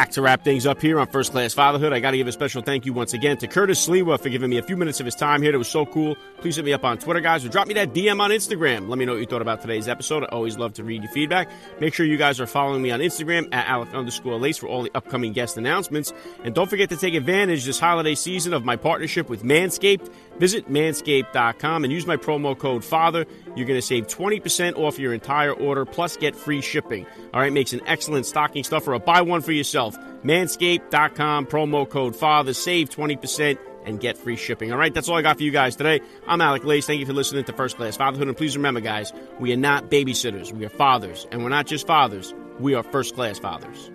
Back 0.02 0.10
to 0.10 0.22
wrap 0.22 0.42
things 0.42 0.66
up 0.66 0.82
here 0.82 0.98
on 0.98 1.06
First 1.06 1.30
Class 1.30 1.54
Fatherhood. 1.54 1.92
I 1.92 2.00
got 2.00 2.10
to 2.10 2.16
give 2.16 2.26
a 2.26 2.32
special 2.32 2.60
thank 2.60 2.84
you 2.86 2.92
once 2.92 3.14
again 3.14 3.36
to 3.36 3.46
Curtis 3.46 3.86
Sliwa 3.86 4.20
for 4.20 4.30
giving 4.30 4.50
me 4.50 4.58
a 4.58 4.62
few 4.64 4.76
minutes 4.76 4.98
of 4.98 5.06
his 5.06 5.14
time 5.14 5.40
here. 5.40 5.52
That 5.52 5.58
was 5.58 5.68
so 5.68 5.86
cool. 5.86 6.16
Please 6.38 6.56
hit 6.56 6.64
me 6.64 6.72
up 6.72 6.82
on 6.82 6.98
Twitter, 6.98 7.20
guys, 7.20 7.44
or 7.44 7.50
drop 7.50 7.68
me 7.68 7.74
that 7.74 7.94
DM 7.94 8.18
on 8.18 8.32
Instagram. 8.32 8.88
Let 8.88 8.98
me 8.98 9.04
know 9.04 9.12
what 9.12 9.20
you 9.20 9.26
thought 9.26 9.42
about 9.42 9.60
today's 9.60 9.86
episode. 9.86 10.24
I 10.24 10.26
always 10.26 10.58
love 10.58 10.72
to 10.74 10.82
read 10.82 11.04
your 11.04 11.12
feedback. 11.12 11.48
Make 11.78 11.94
sure 11.94 12.04
you 12.04 12.16
guys 12.16 12.40
are 12.40 12.48
following 12.48 12.82
me 12.82 12.90
on 12.90 12.98
Instagram 12.98 13.46
at 13.54 13.68
Alec 13.68 13.94
underscore 13.94 14.40
Lace 14.40 14.58
for 14.58 14.66
all 14.66 14.82
the 14.82 14.90
upcoming 14.96 15.32
guest 15.32 15.56
announcements. 15.56 16.12
And 16.42 16.52
don't 16.52 16.68
forget 16.68 16.88
to 16.88 16.96
take 16.96 17.14
advantage 17.14 17.64
this 17.64 17.78
holiday 17.78 18.16
season 18.16 18.54
of 18.54 18.64
my 18.64 18.74
partnership 18.74 19.28
with 19.28 19.44
Manscaped. 19.44 20.12
Visit 20.38 20.70
manscaped.com 20.70 21.84
and 21.84 21.92
use 21.92 22.06
my 22.06 22.16
promo 22.16 22.58
code 22.58 22.84
FATHER. 22.84 23.26
You're 23.54 23.66
going 23.66 23.78
to 23.78 23.86
save 23.86 24.06
20% 24.06 24.76
off 24.76 24.98
your 24.98 25.12
entire 25.12 25.52
order 25.52 25.84
plus 25.84 26.16
get 26.16 26.34
free 26.34 26.60
shipping. 26.60 27.06
All 27.32 27.40
right, 27.40 27.52
makes 27.52 27.72
an 27.72 27.80
excellent 27.86 28.26
stocking 28.26 28.64
stuffer. 28.64 28.98
Buy 28.98 29.22
one 29.22 29.42
for 29.42 29.52
yourself. 29.52 29.96
Manscaped.com, 30.24 31.46
promo 31.46 31.88
code 31.88 32.16
FATHER. 32.16 32.54
Save 32.54 32.90
20% 32.90 33.58
and 33.84 34.00
get 34.00 34.16
free 34.16 34.36
shipping. 34.36 34.72
All 34.72 34.78
right, 34.78 34.92
that's 34.92 35.08
all 35.08 35.16
I 35.16 35.22
got 35.22 35.36
for 35.36 35.42
you 35.42 35.50
guys 35.50 35.76
today. 35.76 36.00
I'm 36.26 36.40
Alec 36.40 36.64
Lace. 36.64 36.86
Thank 36.86 37.00
you 37.00 37.06
for 37.06 37.12
listening 37.12 37.44
to 37.44 37.52
First 37.52 37.76
Class 37.76 37.96
Fatherhood. 37.96 38.28
And 38.28 38.36
please 38.36 38.56
remember, 38.56 38.80
guys, 38.80 39.12
we 39.40 39.52
are 39.52 39.56
not 39.56 39.90
babysitters. 39.90 40.52
We 40.52 40.64
are 40.64 40.70
fathers. 40.70 41.26
And 41.30 41.42
we're 41.42 41.50
not 41.50 41.66
just 41.66 41.86
fathers, 41.86 42.34
we 42.58 42.74
are 42.74 42.82
first 42.82 43.14
class 43.14 43.38
fathers. 43.38 43.90